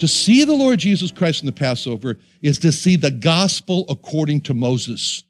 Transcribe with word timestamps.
To 0.00 0.08
see 0.08 0.44
the 0.44 0.54
Lord 0.54 0.78
Jesus 0.78 1.12
Christ 1.12 1.42
in 1.42 1.46
the 1.46 1.52
Passover 1.52 2.18
is 2.40 2.58
to 2.60 2.72
see 2.72 2.96
the 2.96 3.10
gospel 3.10 3.84
according 3.90 4.40
to 4.42 4.54
Moses. 4.54 5.24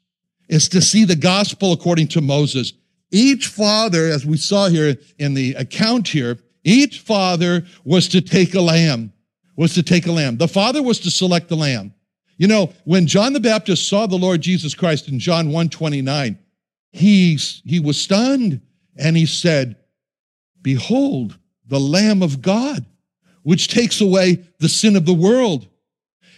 It's 0.47 0.69
to 0.69 0.81
see 0.81 1.03
the 1.03 1.15
gospel 1.15 1.73
according 1.73 2.07
to 2.09 2.21
Moses. 2.21 2.71
Each 3.11 3.47
father, 3.47 4.05
as 4.05 4.25
we 4.25 4.37
saw 4.37 4.69
here 4.69 4.95
in 5.19 5.33
the 5.33 5.55
account 5.55 6.07
here, 6.07 6.39
each 6.63 6.99
father 6.99 7.65
was 7.83 8.07
to 8.09 8.21
take 8.21 8.55
a 8.55 8.61
lamb, 8.61 9.11
was 9.57 9.73
to 9.73 9.83
take 9.83 10.07
a 10.07 10.11
lamb. 10.11 10.37
The 10.37 10.47
father 10.47 10.81
was 10.81 10.99
to 11.01 11.11
select 11.11 11.49
the 11.49 11.57
lamb. 11.57 11.93
You 12.37 12.47
know, 12.47 12.71
when 12.85 13.07
John 13.07 13.33
the 13.33 13.41
Baptist 13.41 13.89
saw 13.89 14.07
the 14.07 14.15
Lord 14.15 14.39
Jesus 14.39 14.73
Christ 14.73 15.09
in 15.09 15.19
John 15.19 15.49
1:29, 15.49 16.37
he, 16.93 17.35
he 17.65 17.79
was 17.81 17.99
stunned 17.99 18.61
and 18.95 19.17
he 19.17 19.25
said, 19.25 19.75
Behold, 20.61 21.37
the 21.67 21.79
Lamb 21.79 22.23
of 22.23 22.41
God 22.41 22.85
which 23.43 23.67
takes 23.67 24.01
away 24.01 24.43
the 24.59 24.69
sin 24.69 24.95
of 24.95 25.05
the 25.05 25.13
world. 25.13 25.67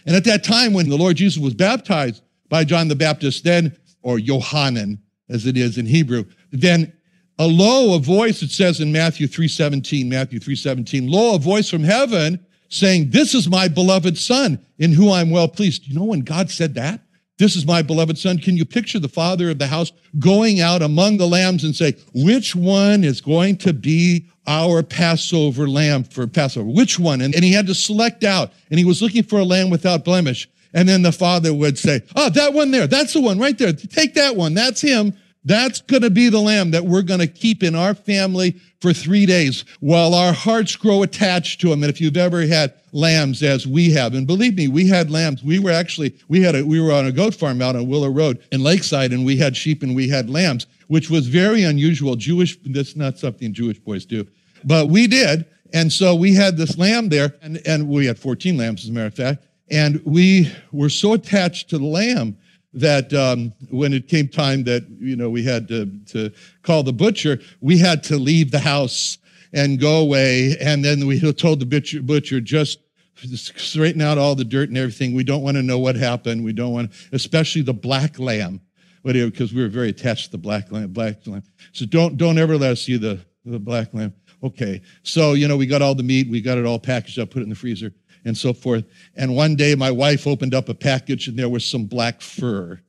And 0.06 0.14
at 0.14 0.24
that 0.24 0.44
time, 0.44 0.72
when 0.72 0.88
the 0.88 0.96
Lord 0.96 1.16
Jesus 1.16 1.38
was 1.38 1.54
baptized 1.54 2.22
by 2.48 2.64
John 2.64 2.88
the 2.88 2.96
Baptist, 2.96 3.44
then, 3.44 3.76
or 4.02 4.18
Yohanan, 4.18 5.00
as 5.28 5.46
it 5.46 5.56
is 5.56 5.78
in 5.78 5.86
Hebrew, 5.86 6.24
then 6.52 6.92
a 7.38 7.46
lo, 7.46 7.94
a 7.94 7.98
voice, 7.98 8.42
it 8.42 8.50
says 8.50 8.80
in 8.80 8.92
Matthew 8.92 9.26
3.17, 9.26 10.06
Matthew 10.08 10.38
3.17, 10.38 11.10
lo, 11.10 11.34
a 11.34 11.38
voice 11.38 11.68
from 11.68 11.82
heaven 11.82 12.44
saying, 12.68 13.10
this 13.10 13.34
is 13.34 13.48
my 13.48 13.68
beloved 13.68 14.18
son 14.18 14.64
in 14.78 14.92
whom 14.92 15.10
I'm 15.10 15.30
well 15.30 15.48
pleased. 15.48 15.86
You 15.86 15.94
know 15.94 16.04
when 16.04 16.20
God 16.20 16.50
said 16.50 16.74
that? 16.74 17.00
This 17.36 17.56
is 17.56 17.66
my 17.66 17.82
beloved 17.82 18.16
son. 18.16 18.38
Can 18.38 18.56
you 18.56 18.64
picture 18.64 19.00
the 19.00 19.08
father 19.08 19.50
of 19.50 19.58
the 19.58 19.66
house 19.66 19.90
going 20.18 20.60
out 20.60 20.82
among 20.82 21.16
the 21.16 21.26
lambs 21.26 21.64
and 21.64 21.74
say, 21.74 21.94
which 22.14 22.54
one 22.54 23.02
is 23.02 23.20
going 23.20 23.56
to 23.58 23.72
be 23.72 24.26
our 24.46 24.84
Passover 24.84 25.68
lamb 25.68 26.04
for 26.04 26.26
Passover? 26.28 26.68
Which 26.68 26.98
one? 26.98 27.20
And, 27.20 27.34
and 27.34 27.42
he 27.42 27.52
had 27.52 27.66
to 27.66 27.74
select 27.74 28.22
out 28.22 28.52
and 28.70 28.78
he 28.78 28.84
was 28.84 29.02
looking 29.02 29.24
for 29.24 29.40
a 29.40 29.44
lamb 29.44 29.68
without 29.68 30.04
blemish. 30.04 30.48
And 30.72 30.88
then 30.88 31.02
the 31.02 31.12
father 31.12 31.52
would 31.52 31.78
say, 31.78 32.02
oh, 32.14 32.30
that 32.30 32.52
one 32.52 32.70
there. 32.70 32.86
That's 32.86 33.12
the 33.12 33.20
one 33.20 33.38
right 33.38 33.56
there. 33.56 33.72
Take 33.72 34.14
that 34.14 34.36
one. 34.36 34.54
That's 34.54 34.80
him. 34.80 35.14
That's 35.44 35.82
going 35.82 36.02
to 36.02 36.10
be 36.10 36.30
the 36.30 36.40
lamb 36.40 36.70
that 36.70 36.84
we're 36.84 37.02
going 37.02 37.20
to 37.20 37.26
keep 37.26 37.62
in 37.62 37.74
our 37.74 37.94
family 37.94 38.60
for 38.80 38.94
three 38.94 39.26
days 39.26 39.64
while 39.80 40.14
our 40.14 40.32
hearts 40.32 40.74
grow 40.74 41.02
attached 41.02 41.60
to 41.60 41.72
him. 41.72 41.82
And 41.82 41.90
if 41.90 42.00
you've 42.00 42.16
ever 42.16 42.46
had 42.46 42.74
lambs 42.92 43.42
as 43.42 43.66
we 43.66 43.90
have, 43.92 44.14
and 44.14 44.26
believe 44.26 44.56
me, 44.56 44.68
we 44.68 44.88
had 44.88 45.10
lambs. 45.10 45.42
We 45.42 45.58
were 45.58 45.70
actually, 45.70 46.16
we 46.28 46.40
had 46.40 46.54
a, 46.54 46.64
we 46.64 46.80
were 46.80 46.92
on 46.92 47.06
a 47.06 47.12
goat 47.12 47.34
farm 47.34 47.60
out 47.60 47.76
on 47.76 47.88
Willow 47.88 48.08
Road 48.08 48.42
in 48.52 48.62
Lakeside 48.62 49.12
and 49.12 49.24
we 49.26 49.36
had 49.36 49.54
sheep 49.54 49.82
and 49.82 49.94
we 49.94 50.08
had 50.08 50.30
lambs, 50.30 50.66
which 50.88 51.10
was 51.10 51.26
very 51.26 51.62
unusual. 51.62 52.16
Jewish, 52.16 52.58
that's 52.64 52.96
not 52.96 53.18
something 53.18 53.52
Jewish 53.52 53.78
boys 53.78 54.06
do, 54.06 54.26
but 54.64 54.88
we 54.88 55.06
did. 55.06 55.44
And 55.74 55.92
so 55.92 56.14
we 56.14 56.34
had 56.34 56.56
this 56.56 56.78
lamb 56.78 57.10
there 57.10 57.34
and, 57.42 57.60
and 57.66 57.88
we 57.88 58.06
had 58.06 58.18
14 58.18 58.56
lambs 58.56 58.84
as 58.84 58.90
a 58.90 58.92
matter 58.92 59.06
of 59.06 59.14
fact. 59.14 59.44
And 59.70 60.00
we 60.04 60.50
were 60.72 60.88
so 60.88 61.14
attached 61.14 61.68
to 61.70 61.78
the 61.78 61.84
lamb 61.84 62.38
that 62.74 63.12
um, 63.14 63.52
when 63.70 63.92
it 63.92 64.08
came 64.08 64.28
time 64.28 64.64
that 64.64 64.86
you 64.98 65.16
know 65.16 65.30
we 65.30 65.42
had 65.44 65.68
to, 65.68 65.86
to 66.06 66.30
call 66.62 66.82
the 66.82 66.92
butcher, 66.92 67.40
we 67.60 67.78
had 67.78 68.02
to 68.04 68.16
leave 68.16 68.50
the 68.50 68.58
house 68.58 69.18
and 69.52 69.80
go 69.80 70.00
away. 70.00 70.56
And 70.60 70.84
then 70.84 71.06
we 71.06 71.20
told 71.32 71.60
the 71.60 71.66
butcher, 71.66 72.02
butcher 72.02 72.40
just 72.40 72.80
straighten 73.16 74.02
out 74.02 74.18
all 74.18 74.34
the 74.34 74.44
dirt 74.44 74.68
and 74.68 74.76
everything. 74.76 75.14
We 75.14 75.24
don't 75.24 75.42
want 75.42 75.56
to 75.56 75.62
know 75.62 75.78
what 75.78 75.94
happened. 75.94 76.44
We 76.44 76.52
don't 76.52 76.72
want, 76.72 76.92
especially 77.12 77.62
the 77.62 77.72
black 77.72 78.18
lamb, 78.18 78.60
because 79.04 79.54
we 79.54 79.62
were 79.62 79.68
very 79.68 79.90
attached 79.90 80.26
to 80.26 80.30
the 80.32 80.38
black 80.38 80.70
lamb. 80.72 80.92
Black 80.92 81.26
lamb. 81.26 81.44
So 81.72 81.86
don't 81.86 82.16
don't 82.16 82.38
ever 82.38 82.58
let 82.58 82.72
us 82.72 82.82
see 82.82 82.96
the 82.96 83.20
the 83.44 83.60
black 83.60 83.94
lamb. 83.94 84.14
Okay. 84.42 84.82
So 85.04 85.34
you 85.34 85.46
know 85.46 85.56
we 85.56 85.66
got 85.66 85.80
all 85.80 85.94
the 85.94 86.02
meat, 86.02 86.28
we 86.28 86.40
got 86.40 86.58
it 86.58 86.66
all 86.66 86.80
packaged 86.80 87.18
up, 87.20 87.30
put 87.30 87.40
it 87.40 87.44
in 87.44 87.50
the 87.50 87.54
freezer 87.54 87.92
and 88.24 88.36
so 88.36 88.52
forth. 88.52 88.84
And 89.16 89.34
one 89.34 89.56
day 89.56 89.74
my 89.74 89.90
wife 89.90 90.26
opened 90.26 90.54
up 90.54 90.68
a 90.68 90.74
package 90.74 91.28
and 91.28 91.38
there 91.38 91.48
was 91.48 91.64
some 91.64 91.84
black 91.84 92.20
fur. 92.20 92.80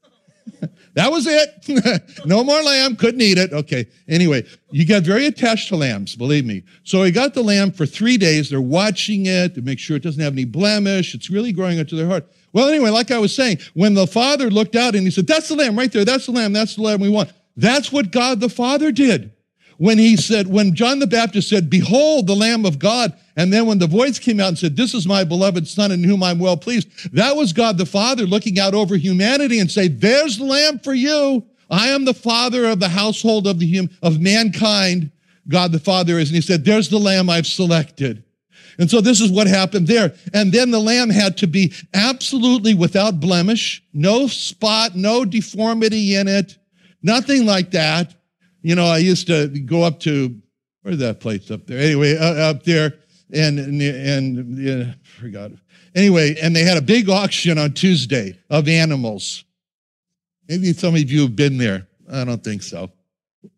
that 0.94 1.12
was 1.12 1.26
it. 1.28 2.22
no 2.26 2.44
more 2.44 2.62
lamb, 2.62 2.96
couldn't 2.96 3.22
eat 3.22 3.38
it. 3.38 3.52
Okay. 3.52 3.88
Anyway, 4.08 4.46
you 4.72 4.86
get 4.86 5.04
very 5.04 5.26
attached 5.26 5.70
to 5.70 5.76
lambs, 5.76 6.16
believe 6.16 6.46
me. 6.46 6.64
So 6.84 7.04
he 7.04 7.12
got 7.12 7.34
the 7.34 7.42
lamb 7.42 7.72
for 7.72 7.86
three 7.86 8.18
days. 8.18 8.50
They're 8.50 8.62
watching 8.62 9.26
it 9.26 9.56
to 9.56 9.62
make 9.62 9.80
sure 9.80 9.98
it 9.98 10.04
doesn't 10.04 10.22
have 10.22 10.34
any 10.34 10.46
blemish. 10.46 11.16
It's 11.16 11.30
really 11.30 11.52
growing 11.52 11.80
into 11.80 11.96
their 11.96 12.08
heart. 12.08 12.28
Well, 12.54 12.70
anyway, 12.70 12.90
like 12.90 13.12
I 13.12 13.18
was 13.18 13.36
saying, 13.36 13.58
when 13.74 13.96
the 13.96 14.08
father 14.08 14.50
looked 14.50 14.76
out 14.76 14.96
and 14.96 15.04
he 15.04 15.12
said, 15.12 15.28
That's 15.28 15.50
the 15.50 15.56
lamb 15.56 15.78
right 15.78 15.92
there. 15.92 16.06
That's 16.06 16.28
the 16.28 16.32
lamb. 16.32 16.54
That's 16.54 16.76
the 16.76 16.84
lamb 16.84 17.02
we 17.02 17.10
want. 17.10 17.32
That's 17.58 17.92
what 17.92 18.12
God 18.12 18.40
the 18.40 18.50
Father 18.50 18.92
did 18.92 19.32
when 19.78 19.98
he 19.98 20.18
said, 20.18 20.48
when 20.48 20.76
John 20.76 21.00
the 21.00 21.08
Baptist 21.08 21.50
said, 21.50 21.70
Behold 21.70 22.28
the 22.28 22.36
Lamb 22.36 22.66
of 22.66 22.80
God, 22.80 23.18
and 23.36 23.52
then 23.52 23.66
when 23.66 23.80
the 23.80 23.88
voice 23.88 24.18
came 24.18 24.40
out 24.40 24.50
and 24.50 24.58
said, 24.58 24.76
This 24.76 24.94
is 24.94 25.08
my 25.08 25.24
beloved 25.24 25.68
Son 25.68 25.92
in 25.92 26.04
whom 26.04 26.24
I'm 26.24 26.40
well 26.40 26.58
pleased, 26.58 27.14
that 27.14 27.36
was 27.36 27.54
God 27.54 27.78
the 27.78 27.86
Father 27.86 28.24
looking 28.24 28.60
out 28.60 28.74
over 28.74 28.96
humanity 28.96 29.60
and 29.60 29.70
say, 29.70 29.88
There's 29.88 30.38
the 30.38 30.46
Lamb 30.46 30.80
for 30.80 30.94
you. 30.94 31.46
I 31.70 31.88
am 31.88 32.06
the 32.06 32.14
Father 32.14 32.66
of 32.66 32.80
the 32.80 32.90
household 32.90 33.48
of 33.48 33.60
the 33.60 33.78
hum- 33.78 33.90
of 34.02 34.20
mankind. 34.20 35.12
God 35.48 35.72
the 35.72 35.80
Father 35.80 36.18
is. 36.18 36.30
And 36.30 36.36
he 36.36 36.42
said, 36.42 36.64
There's 36.64 36.90
the 36.90 37.00
Lamb 37.00 37.30
I've 37.30 37.48
selected. 37.48 38.24
And 38.78 38.90
so 38.90 39.02
this 39.02 39.22
is 39.22 39.32
what 39.32 39.48
happened 39.48 39.88
there. 39.88 40.14
And 40.34 40.52
then 40.52 40.72
the 40.72 40.80
lamb 40.80 41.10
had 41.10 41.38
to 41.38 41.48
be 41.48 41.74
absolutely 41.94 42.74
without 42.74 43.20
blemish, 43.20 43.82
no 43.94 44.28
spot, 44.28 44.96
no 44.96 45.24
deformity 45.24 46.16
in 46.16 46.28
it, 46.28 46.58
nothing 47.02 47.46
like 47.46 47.72
that. 47.72 48.14
You 48.62 48.76
know, 48.76 48.86
I 48.86 48.98
used 48.98 49.28
to 49.28 49.48
go 49.48 49.84
up 49.84 50.02
to, 50.02 50.36
where's 50.82 50.98
that 50.98 51.20
place 51.20 51.52
up 51.52 51.68
there? 51.68 51.80
Anyway, 51.80 52.18
uh, 52.18 52.50
up 52.50 52.64
there, 52.64 52.96
and, 53.36 53.60
and, 53.60 53.82
and 53.82 54.58
yeah, 54.58 54.94
forgot. 55.20 55.52
Anyway, 55.94 56.36
and 56.42 56.56
they 56.56 56.64
had 56.64 56.78
a 56.78 56.82
big 56.82 57.10
auction 57.10 57.58
on 57.58 57.74
Tuesday 57.74 58.38
of 58.50 58.68
animals. 58.68 59.44
Maybe 60.48 60.74
some 60.74 60.96
of 60.96 61.10
you 61.10 61.22
have 61.22 61.36
been 61.36 61.58
there. 61.58 61.88
I 62.12 62.24
don't 62.24 62.44
think 62.44 62.64
so. 62.64 62.92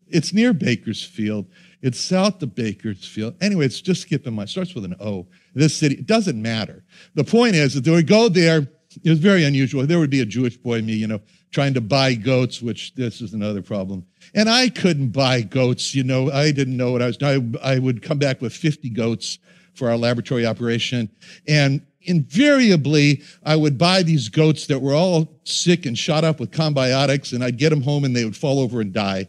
It's 0.06 0.32
near 0.32 0.52
Bakersfield. 0.52 1.46
It's 1.82 2.00
south 2.00 2.42
of 2.42 2.54
Bakersfield. 2.54 3.34
Anyway, 3.40 3.66
it's 3.66 3.80
just 3.80 4.02
skipping 4.02 4.34
my, 4.34 4.46
starts 4.46 4.74
with 4.74 4.84
an 4.84 4.96
O. 5.00 5.26
This 5.54 5.76
city, 5.76 5.96
it 5.96 6.06
doesn't 6.06 6.40
matter. 6.40 6.84
The 7.14 7.24
point 7.24 7.54
is 7.54 7.74
that 7.74 7.84
they 7.84 7.90
would 7.90 8.06
go 8.06 8.28
there 8.28 8.68
it 9.04 9.10
was 9.10 9.18
very 9.18 9.44
unusual. 9.44 9.86
There 9.86 9.98
would 9.98 10.10
be 10.10 10.20
a 10.20 10.26
Jewish 10.26 10.56
boy, 10.56 10.82
me, 10.82 10.94
you 10.94 11.06
know, 11.06 11.20
trying 11.50 11.74
to 11.74 11.80
buy 11.80 12.14
goats, 12.14 12.62
which 12.62 12.94
this 12.94 13.20
is 13.20 13.34
another 13.34 13.62
problem. 13.62 14.06
And 14.34 14.48
I 14.48 14.68
couldn't 14.68 15.10
buy 15.10 15.42
goats, 15.42 15.94
you 15.94 16.04
know, 16.04 16.30
I 16.30 16.52
didn't 16.52 16.76
know 16.76 16.92
what 16.92 17.02
I 17.02 17.06
was 17.06 17.16
doing. 17.16 17.56
I, 17.62 17.74
I 17.74 17.78
would 17.78 18.02
come 18.02 18.18
back 18.18 18.40
with 18.40 18.52
50 18.52 18.90
goats 18.90 19.38
for 19.78 19.88
our 19.88 19.96
laboratory 19.96 20.44
operation. 20.44 21.08
And 21.46 21.80
invariably, 22.02 23.22
I 23.44 23.56
would 23.56 23.78
buy 23.78 24.02
these 24.02 24.28
goats 24.28 24.66
that 24.66 24.80
were 24.80 24.94
all 24.94 25.40
sick 25.44 25.86
and 25.86 25.96
shot 25.96 26.24
up 26.24 26.40
with 26.40 26.50
combiotics, 26.50 27.32
and 27.32 27.44
I'd 27.44 27.56
get 27.56 27.70
them 27.70 27.82
home 27.82 28.04
and 28.04 28.14
they 28.14 28.24
would 28.24 28.36
fall 28.36 28.58
over 28.60 28.80
and 28.80 28.92
die. 28.92 29.28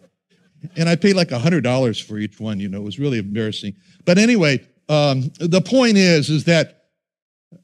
And 0.75 0.89
I 0.89 0.95
paid 0.95 1.15
like 1.15 1.29
$100 1.29 2.03
for 2.03 2.17
each 2.17 2.39
one, 2.39 2.59
you 2.59 2.67
know, 2.67 2.79
it 2.79 2.83
was 2.83 2.99
really 2.99 3.19
embarrassing. 3.19 3.75
But 4.05 4.17
anyway, 4.17 4.67
um, 4.89 5.31
the 5.39 5.61
point 5.61 5.97
is, 5.97 6.29
is 6.29 6.43
that 6.45 6.87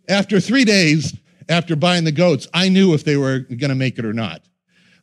after 0.07 0.39
three 0.39 0.63
days, 0.63 1.17
after 1.49 1.75
buying 1.75 2.03
the 2.03 2.11
goats, 2.11 2.47
I 2.53 2.69
knew 2.69 2.93
if 2.93 3.03
they 3.03 3.17
were 3.17 3.39
going 3.39 3.69
to 3.69 3.75
make 3.75 3.99
it 3.99 4.05
or 4.05 4.13
not. 4.13 4.41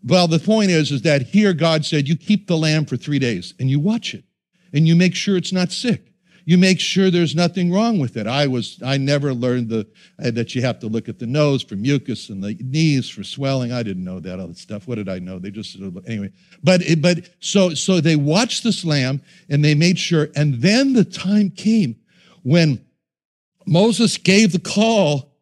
Well, 0.04 0.26
the 0.26 0.38
point 0.38 0.70
is, 0.70 0.90
is 0.90 1.02
that 1.02 1.22
here 1.22 1.52
God 1.52 1.84
said, 1.84 2.08
you 2.08 2.16
keep 2.16 2.48
the 2.48 2.56
lamb 2.56 2.86
for 2.86 2.96
three 2.96 3.18
days 3.18 3.54
and 3.60 3.70
you 3.70 3.78
watch 3.78 4.14
it 4.14 4.24
and 4.72 4.88
you 4.88 4.96
make 4.96 5.14
sure 5.14 5.36
it's 5.36 5.52
not 5.52 5.70
sick. 5.70 6.11
You 6.44 6.58
make 6.58 6.80
sure 6.80 7.10
there's 7.10 7.34
nothing 7.34 7.72
wrong 7.72 7.98
with 7.98 8.16
it. 8.16 8.26
I 8.26 8.46
was, 8.46 8.80
I 8.84 8.96
never 8.96 9.32
learned 9.32 9.68
the, 9.68 9.86
uh, 10.22 10.30
that 10.32 10.54
you 10.54 10.62
have 10.62 10.80
to 10.80 10.86
look 10.86 11.08
at 11.08 11.18
the 11.18 11.26
nose 11.26 11.62
for 11.62 11.76
mucus 11.76 12.28
and 12.30 12.42
the 12.42 12.54
knees 12.60 13.08
for 13.08 13.22
swelling. 13.22 13.72
I 13.72 13.82
didn't 13.82 14.04
know 14.04 14.20
that 14.20 14.40
other 14.40 14.54
stuff. 14.54 14.88
What 14.88 14.96
did 14.96 15.08
I 15.08 15.18
know? 15.18 15.38
They 15.38 15.50
just, 15.50 15.76
anyway. 16.06 16.32
But, 16.62 16.82
but 17.00 17.28
so, 17.40 17.74
so 17.74 18.00
they 18.00 18.16
watched 18.16 18.64
this 18.64 18.84
lamb 18.84 19.22
and 19.48 19.64
they 19.64 19.74
made 19.74 19.98
sure. 19.98 20.28
And 20.34 20.54
then 20.54 20.92
the 20.92 21.04
time 21.04 21.50
came 21.50 21.96
when 22.42 22.84
Moses 23.66 24.16
gave 24.16 24.52
the 24.52 24.58
call 24.58 25.32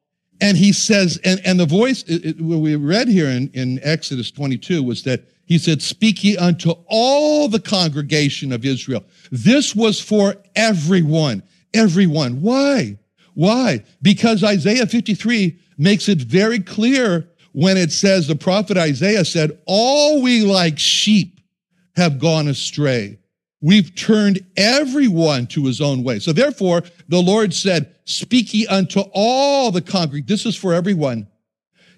and 0.41 0.57
he 0.57 0.73
says, 0.73 1.19
and, 1.25 1.41
and 1.45 1.61
the 1.61 1.67
voice, 1.67 2.03
it, 2.05 2.25
it, 2.25 2.41
what 2.41 2.59
we 2.59 2.77
read 2.77 3.09
here 3.09 3.29
in, 3.29 3.51
in 3.53 3.79
Exodus 3.83 4.31
22 4.31 4.83
was 4.83 5.03
that 5.05 5.25
he 5.51 5.59
said, 5.59 5.83
Speak 5.83 6.23
ye 6.23 6.37
unto 6.37 6.75
all 6.87 7.49
the 7.49 7.59
congregation 7.59 8.53
of 8.53 8.65
Israel. 8.65 9.03
This 9.33 9.75
was 9.75 10.01
for 10.01 10.37
everyone. 10.55 11.43
Everyone. 11.75 12.41
Why? 12.41 12.97
Why? 13.35 13.83
Because 14.01 14.45
Isaiah 14.45 14.87
53 14.87 15.59
makes 15.77 16.09
it 16.09 16.19
very 16.19 16.61
clear 16.61 17.29
when 17.51 17.77
it 17.77 17.91
says, 17.91 18.29
the 18.29 18.37
prophet 18.37 18.77
Isaiah 18.77 19.25
said, 19.25 19.59
All 19.67 20.23
we 20.23 20.43
like 20.43 20.79
sheep 20.79 21.41
have 21.97 22.21
gone 22.21 22.47
astray. 22.47 23.19
We've 23.61 23.93
turned 23.97 24.47
everyone 24.57 25.49
to 25.49 25.67
his 25.67 25.81
own 25.81 26.05
way. 26.05 26.21
So 26.21 26.33
therefore, 26.33 26.85
the 27.09 27.21
Lord 27.21 27.53
said, 27.53 27.93
Speak 28.05 28.55
ye 28.55 28.69
unto 28.69 29.01
all 29.13 29.73
the 29.73 29.83
congregation. 29.83 30.27
This 30.29 30.47
is 30.47 30.55
for 30.55 30.73
everyone. 30.73 31.27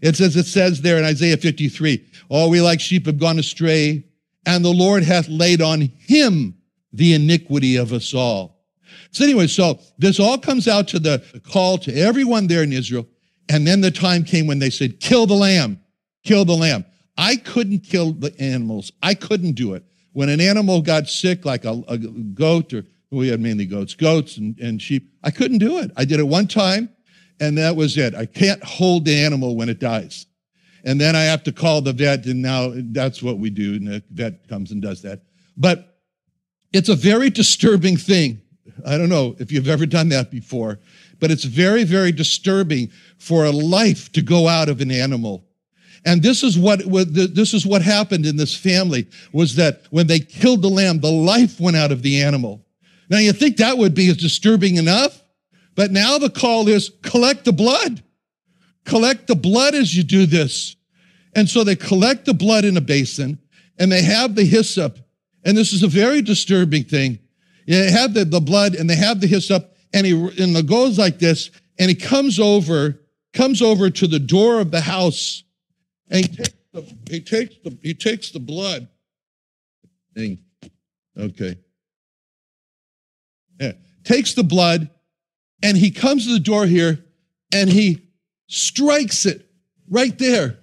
It 0.03 0.17
says, 0.17 0.37
it 0.37 0.47
says 0.47 0.83
there 0.83 0.99
in 0.99 1.05
Isaiah 1.05 1.37
53, 1.37 2.05
all 2.29 2.51
we 2.51 2.61
like 2.61 2.81
sheep 2.81 3.07
have 3.07 3.19
gone 3.19 3.39
astray, 3.39 4.05
and 4.45 4.65
the 4.65 4.73
Lord 4.73 5.05
hath 5.05 5.29
laid 5.29 5.63
on 5.63 5.81
him 5.81 6.57
the 6.93 7.15
iniquity 7.15 7.77
of 7.77 7.93
us 7.93 8.13
all. 8.13 8.63
So 9.13 9.25
anyway, 9.25 9.47
so 9.47 9.79
this 9.99 10.19
all 10.19 10.39
comes 10.39 10.67
out 10.67 10.89
to 10.89 10.99
the 10.99 11.23
call 11.49 11.79
to 11.79 11.95
everyone 11.95 12.49
there 12.49 12.63
in 12.63 12.73
Israel. 12.73 13.07
And 13.49 13.67
then 13.67 13.81
the 13.81 13.91
time 13.91 14.25
came 14.25 14.47
when 14.47 14.59
they 14.59 14.71
said, 14.71 15.01
kill 15.01 15.27
the 15.27 15.35
lamb, 15.35 15.81
kill 16.25 16.45
the 16.45 16.57
lamb. 16.57 16.85
I 17.17 17.37
couldn't 17.37 17.81
kill 17.81 18.13
the 18.13 18.35
animals. 18.41 18.91
I 19.03 19.15
couldn't 19.15 19.53
do 19.53 19.75
it. 19.75 19.85
When 20.13 20.29
an 20.29 20.41
animal 20.41 20.83
got 20.83 21.09
sick, 21.09 21.45
like 21.45 21.65
a, 21.65 21.83
a 21.89 21.99
goat, 21.99 22.73
or 22.73 22.85
we 23.11 23.29
had 23.29 23.41
mainly 23.41 23.67
goats, 23.67 23.95
goats 23.95 24.37
and, 24.37 24.59
and 24.59 24.81
sheep, 24.81 25.11
I 25.23 25.31
couldn't 25.31 25.59
do 25.59 25.79
it. 25.79 25.91
I 25.97 26.05
did 26.05 26.19
it 26.19 26.27
one 26.27 26.49
time, 26.49 26.89
and 27.43 27.59
that 27.59 27.75
was 27.75 27.99
it. 27.99 28.15
I 28.15 28.25
can't 28.25 28.63
hold 28.63 29.05
the 29.05 29.17
animal 29.17 29.57
when 29.57 29.69
it 29.69 29.81
dies. 29.81 30.27
And 30.85 31.01
then 31.01 31.17
I 31.17 31.23
have 31.23 31.43
to 31.45 31.53
call 31.53 31.83
the 31.83 31.93
vet, 31.93 32.25
and 32.27 32.41
now 32.41 32.73
that's 32.75 33.21
what 33.21 33.39
we 33.39 33.51
do, 33.51 33.75
and 33.75 33.87
the 33.89 34.03
vet 34.13 34.49
comes 34.49 34.71
and 34.71 34.81
does 34.81 35.03
that. 35.03 35.23
But 35.57 35.99
it's 36.73 36.89
a 36.89 36.95
very 36.95 37.31
disturbing 37.31 37.97
thing. 37.97 38.41
I 38.87 38.97
don't 38.97 39.09
know 39.09 39.35
if 39.41 39.51
you've 39.51 39.69
ever 39.69 39.87
done 39.87 40.09
that 40.11 40.31
before, 40.31 40.79
but 41.19 41.33
it's 41.33 41.43
very, 41.43 41.83
very 41.83 42.13
disturbing 42.13 42.91
for 43.19 43.45
a 43.45 43.51
life 43.51 44.13
to 44.13 44.23
go 44.23 44.47
out 44.47 44.69
of 44.69 44.81
an 44.81 44.93
animal. 44.93 45.45
And 46.05 46.23
this 46.23 46.45
is 46.45 46.57
what, 46.57 46.81
this 47.13 47.55
is 47.55 47.67
what 47.67 47.83
happened 47.83 48.25
in 48.25 48.37
this 48.37 48.57
family 48.57 49.09
was 49.33 49.57
that 49.57 49.83
when 49.91 50.07
they 50.07 50.21
killed 50.21 50.63
the 50.63 50.69
lamb, 50.69 51.01
the 51.01 51.11
life 51.11 51.61
went 51.61 51.77
out 51.77 51.91
of 51.91 52.03
the 52.03 52.23
animal. 52.23 52.65
Now 53.09 53.19
you 53.19 53.33
think 53.33 53.57
that 53.57 53.79
would 53.79 53.95
be 53.95 54.11
as 54.11 54.17
disturbing 54.17 54.77
enough, 54.77 55.22
but 55.75 55.91
now 55.91 56.19
the 56.19 56.31
call 56.31 56.69
is 56.69 56.91
collect 57.03 57.45
the 57.45 57.53
blood. 57.53 58.03
Collect 58.85 59.27
the 59.27 59.37
blood 59.37 59.75
as 59.75 59.97
you 59.97 60.03
do 60.03 60.27
this. 60.27 60.77
And 61.35 61.49
so 61.49 61.65
they 61.65 61.77
collect 61.77 62.27
the 62.27 62.35
blood 62.35 62.65
in 62.65 62.77
a 62.77 62.81
basin 62.81 63.39
and 63.79 63.91
they 63.91 64.03
have 64.03 64.35
the 64.35 64.45
hyssop. 64.45 64.99
And 65.45 65.57
this 65.57 65.73
is 65.73 65.83
a 65.83 65.89
very 65.89 66.23
disturbing 66.23 66.85
thing. 66.85 67.19
They 67.67 67.91
have 67.91 68.13
the, 68.15 68.25
the 68.25 68.41
blood 68.41 68.75
and 68.75 68.89
they 68.89 68.97
have 68.97 69.21
the 69.21 69.27
hyssop 69.27 69.77
and 69.95 70.07
he 70.07 70.13
and 70.13 70.57
it 70.57 70.67
goes 70.67 70.99
like 70.99 71.19
this 71.19 71.51
and 71.79 71.89
he 71.89 71.95
comes 71.95 72.39
over, 72.39 73.01
comes 73.33 73.63
over 73.63 73.89
to 73.89 74.07
the 74.07 74.19
door 74.19 74.61
of 74.61 74.71
the 74.71 74.81
house 74.81 75.45
and 76.11 76.27
he 76.27 76.37
takes 76.37 76.55
the, 76.73 76.97
he 77.09 77.21
takes 77.21 77.55
the, 77.65 77.79
he 77.83 77.95
takes 77.95 78.31
the 78.31 78.41
blood. 78.41 78.89
Okay. 81.19 81.57
Yeah. 83.61 83.73
Takes 84.05 84.35
the 84.35 84.45
blood 84.45 84.91
and 85.63 85.77
he 85.77 85.91
comes 85.91 86.27
to 86.27 86.33
the 86.33 86.41
door 86.41 86.67
here 86.67 87.05
and 87.53 87.71
he 87.71 88.03
strikes 88.49 89.27
it 89.27 89.49
right 89.89 90.19
there 90.19 90.59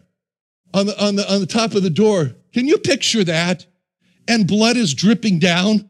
on 0.74 0.86
the, 0.88 1.04
on 1.04 1.16
the, 1.16 1.34
on 1.34 1.40
the 1.40 1.48
top 1.48 1.74
of 1.74 1.84
the 1.84 1.90
door. 1.90 2.32
Can 2.54 2.68
you 2.68 2.78
picture 2.78 3.24
that? 3.24 3.66
And 4.28 4.48
blood 4.48 4.78
is 4.78 4.94
dripping 4.94 5.40
down. 5.40 5.90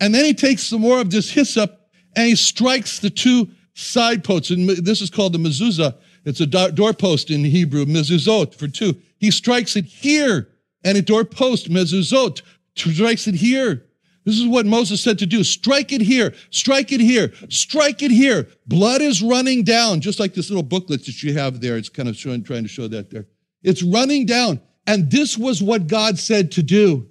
And 0.00 0.14
then 0.14 0.24
he 0.24 0.34
takes 0.34 0.62
some 0.62 0.80
more 0.80 1.00
of 1.00 1.10
this 1.10 1.30
hyssop 1.30 1.78
and 2.16 2.26
he 2.26 2.36
strikes 2.36 2.98
the 2.98 3.10
two 3.10 3.50
side 3.74 4.24
posts. 4.24 4.50
And 4.50 4.68
this 4.68 5.00
is 5.00 5.10
called 5.10 5.32
the 5.32 5.38
mezuzah. 5.38 5.96
It's 6.24 6.40
a 6.40 6.46
doorpost 6.46 7.30
in 7.30 7.44
Hebrew, 7.44 7.86
mezuzot 7.86 8.54
for 8.54 8.68
two. 8.68 9.00
He 9.18 9.30
strikes 9.30 9.76
it 9.76 9.86
here 9.86 10.48
and 10.84 10.96
a 10.96 11.02
doorpost, 11.02 11.70
mezuzot, 11.70 12.42
strikes 12.74 13.26
it 13.26 13.34
here. 13.34 13.86
This 14.24 14.38
is 14.38 14.46
what 14.46 14.66
Moses 14.66 15.00
said 15.00 15.18
to 15.20 15.26
do. 15.26 15.42
Strike 15.42 15.92
it 15.92 16.02
here, 16.02 16.34
strike 16.50 16.92
it 16.92 17.00
here, 17.00 17.32
strike 17.48 18.02
it 18.02 18.10
here. 18.10 18.48
Blood 18.66 19.00
is 19.00 19.22
running 19.22 19.64
down, 19.64 20.00
just 20.00 20.20
like 20.20 20.34
this 20.34 20.50
little 20.50 20.62
booklet 20.62 21.06
that 21.06 21.22
you 21.22 21.32
have 21.34 21.60
there. 21.60 21.76
It's 21.76 21.88
kind 21.88 22.08
of 22.08 22.16
showing, 22.16 22.42
trying 22.42 22.62
to 22.62 22.68
show 22.68 22.86
that 22.88 23.10
there. 23.10 23.26
It's 23.62 23.82
running 23.82 24.26
down. 24.26 24.60
And 24.86 25.10
this 25.10 25.38
was 25.38 25.62
what 25.62 25.86
God 25.86 26.18
said 26.18 26.52
to 26.52 26.62
do. 26.62 27.08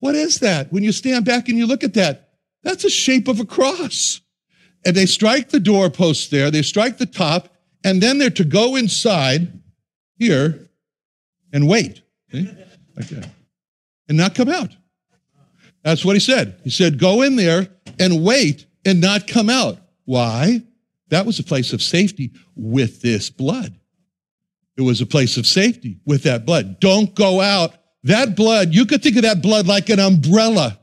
What 0.00 0.14
is 0.14 0.38
that? 0.40 0.72
When 0.72 0.82
you 0.82 0.92
stand 0.92 1.24
back 1.24 1.48
and 1.48 1.58
you 1.58 1.66
look 1.66 1.84
at 1.84 1.94
that, 1.94 2.30
that's 2.62 2.84
a 2.84 2.90
shape 2.90 3.28
of 3.28 3.40
a 3.40 3.44
cross. 3.44 4.20
And 4.84 4.96
they 4.96 5.06
strike 5.06 5.50
the 5.50 5.60
doorpost 5.60 6.30
there, 6.30 6.50
they 6.50 6.62
strike 6.62 6.96
the 6.96 7.06
top, 7.06 7.54
and 7.84 8.02
then 8.02 8.18
they're 8.18 8.30
to 8.30 8.44
go 8.44 8.76
inside 8.76 9.60
here 10.16 10.70
and 11.52 11.68
wait. 11.68 12.02
Okay? 12.34 12.50
And 14.08 14.16
not 14.16 14.34
come 14.34 14.48
out. 14.48 14.70
That's 15.82 16.04
what 16.04 16.16
he 16.16 16.20
said. 16.20 16.60
He 16.62 16.70
said, 16.70 16.98
go 16.98 17.22
in 17.22 17.36
there 17.36 17.68
and 17.98 18.24
wait 18.24 18.66
and 18.84 19.00
not 19.00 19.26
come 19.26 19.48
out. 19.48 19.78
Why? 20.04 20.62
That 21.08 21.26
was 21.26 21.38
a 21.38 21.44
place 21.44 21.72
of 21.72 21.82
safety 21.82 22.32
with 22.54 23.02
this 23.02 23.30
blood. 23.30 23.74
It 24.76 24.82
was 24.82 25.00
a 25.00 25.06
place 25.06 25.36
of 25.36 25.46
safety 25.46 25.98
with 26.06 26.22
that 26.22 26.46
blood. 26.46 26.80
Don't 26.80 27.14
go 27.14 27.40
out. 27.40 27.74
That 28.04 28.36
blood, 28.36 28.72
you 28.72 28.86
could 28.86 29.02
think 29.02 29.16
of 29.16 29.22
that 29.22 29.42
blood 29.42 29.66
like 29.66 29.90
an 29.90 30.00
umbrella. 30.00 30.78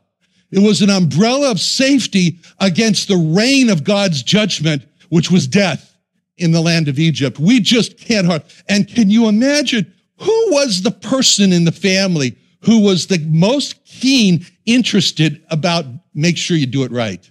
It 0.52 0.60
was 0.60 0.82
an 0.82 0.90
umbrella 0.90 1.52
of 1.52 1.60
safety 1.60 2.40
against 2.60 3.08
the 3.08 3.18
rain 3.18 3.70
of 3.70 3.84
God's 3.84 4.22
judgment, 4.24 4.84
which 5.10 5.32
was 5.32 5.48
death 5.48 5.98
in 6.38 6.52
the 6.52 6.62
land 6.62 6.88
of 6.88 7.00
Egypt. 7.00 7.40
We 7.40 7.60
just 7.60 7.98
can't. 7.98 8.44
And 8.70 8.88
can 8.88 9.10
you 9.10 9.28
imagine 9.28 9.92
who 10.20 10.52
was 10.52 10.82
the 10.82 10.92
person 10.92 11.52
in 11.52 11.64
the 11.64 11.72
family 11.72 12.38
who 12.62 12.80
was 12.84 13.08
the 13.08 13.20
most 13.30 13.84
keen 13.86 14.46
interested 14.68 15.44
about 15.50 15.86
make 16.14 16.38
sure 16.38 16.56
you 16.56 16.68
do 16.68 16.84
it 16.84 16.92
right? 16.92 17.28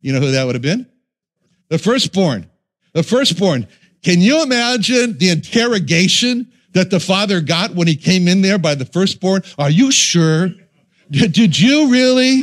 You 0.00 0.12
know 0.12 0.20
who 0.20 0.32
that 0.32 0.44
would 0.44 0.56
have 0.56 0.62
been? 0.62 0.86
The 1.68 1.78
firstborn. 1.78 2.50
The 2.94 3.02
firstborn. 3.04 3.68
Can 4.02 4.20
you 4.20 4.42
imagine 4.42 5.18
the 5.18 5.30
interrogation 5.30 6.50
that 6.72 6.90
the 6.90 7.00
father 7.00 7.40
got 7.40 7.74
when 7.74 7.86
he 7.86 7.96
came 7.96 8.26
in 8.28 8.42
there 8.42 8.58
by 8.58 8.74
the 8.74 8.84
firstborn? 8.84 9.42
Are 9.58 9.70
you 9.70 9.92
sure? 9.92 10.50
Did, 11.10 11.58
you 11.58 11.90
really? 11.90 12.42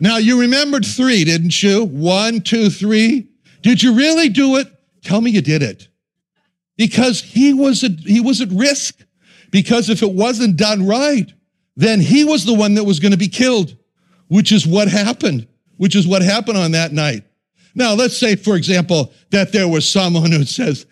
Now 0.00 0.18
you 0.18 0.40
remembered 0.40 0.84
three, 0.84 1.24
didn't 1.24 1.62
you? 1.62 1.84
One, 1.84 2.40
two, 2.40 2.70
three. 2.70 3.28
Did 3.62 3.82
you 3.82 3.94
really 3.94 4.28
do 4.28 4.56
it? 4.56 4.68
Tell 5.02 5.20
me 5.20 5.30
you 5.30 5.42
did 5.42 5.62
it. 5.62 5.88
Because 6.76 7.20
he 7.20 7.52
was 7.52 7.84
at, 7.84 7.92
he 8.00 8.20
was 8.20 8.40
at 8.40 8.48
risk. 8.50 9.02
Because 9.50 9.90
if 9.90 10.02
it 10.02 10.12
wasn't 10.12 10.56
done 10.56 10.86
right, 10.86 11.32
then 11.76 12.00
he 12.00 12.24
was 12.24 12.44
the 12.44 12.54
one 12.54 12.74
that 12.74 12.84
was 12.84 13.00
going 13.00 13.12
to 13.12 13.18
be 13.18 13.28
killed, 13.28 13.76
which 14.32 14.50
is 14.50 14.66
what 14.66 14.88
happened, 14.88 15.46
which 15.76 15.94
is 15.94 16.06
what 16.06 16.22
happened 16.22 16.56
on 16.56 16.72
that 16.72 16.90
night. 16.90 17.22
Now, 17.74 17.92
let's 17.92 18.16
say, 18.16 18.34
for 18.34 18.56
example, 18.56 19.12
that 19.30 19.52
there 19.52 19.68
was 19.68 19.86
someone 19.86 20.32
who 20.32 20.44
says, 20.44 20.86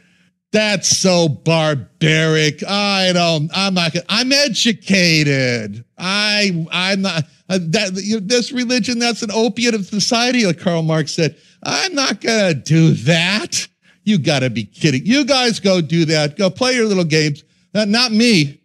That's 0.52 0.94
so 0.94 1.26
barbaric. 1.26 2.62
I 2.68 3.14
don't, 3.14 3.50
I'm 3.54 3.72
not, 3.72 3.96
I'm 4.10 4.30
educated. 4.30 5.82
I, 5.96 6.66
I'm 6.70 7.00
not, 7.00 7.24
uh, 7.48 7.58
that, 7.68 8.20
this 8.24 8.52
religion, 8.52 8.98
that's 8.98 9.22
an 9.22 9.30
opiate 9.32 9.74
of 9.74 9.86
society, 9.86 10.44
like 10.44 10.58
Karl 10.58 10.82
Marx 10.82 11.12
said. 11.12 11.34
I'm 11.62 11.94
not 11.94 12.20
going 12.20 12.54
to 12.54 12.60
do 12.60 12.92
that. 13.04 13.66
You 14.04 14.18
got 14.18 14.40
to 14.40 14.50
be 14.50 14.64
kidding. 14.64 15.06
You 15.06 15.24
guys 15.24 15.60
go 15.60 15.80
do 15.80 16.04
that. 16.06 16.36
Go 16.36 16.50
play 16.50 16.74
your 16.74 16.84
little 16.84 17.04
games. 17.04 17.42
Uh, 17.74 17.86
not 17.86 18.12
me. 18.12 18.60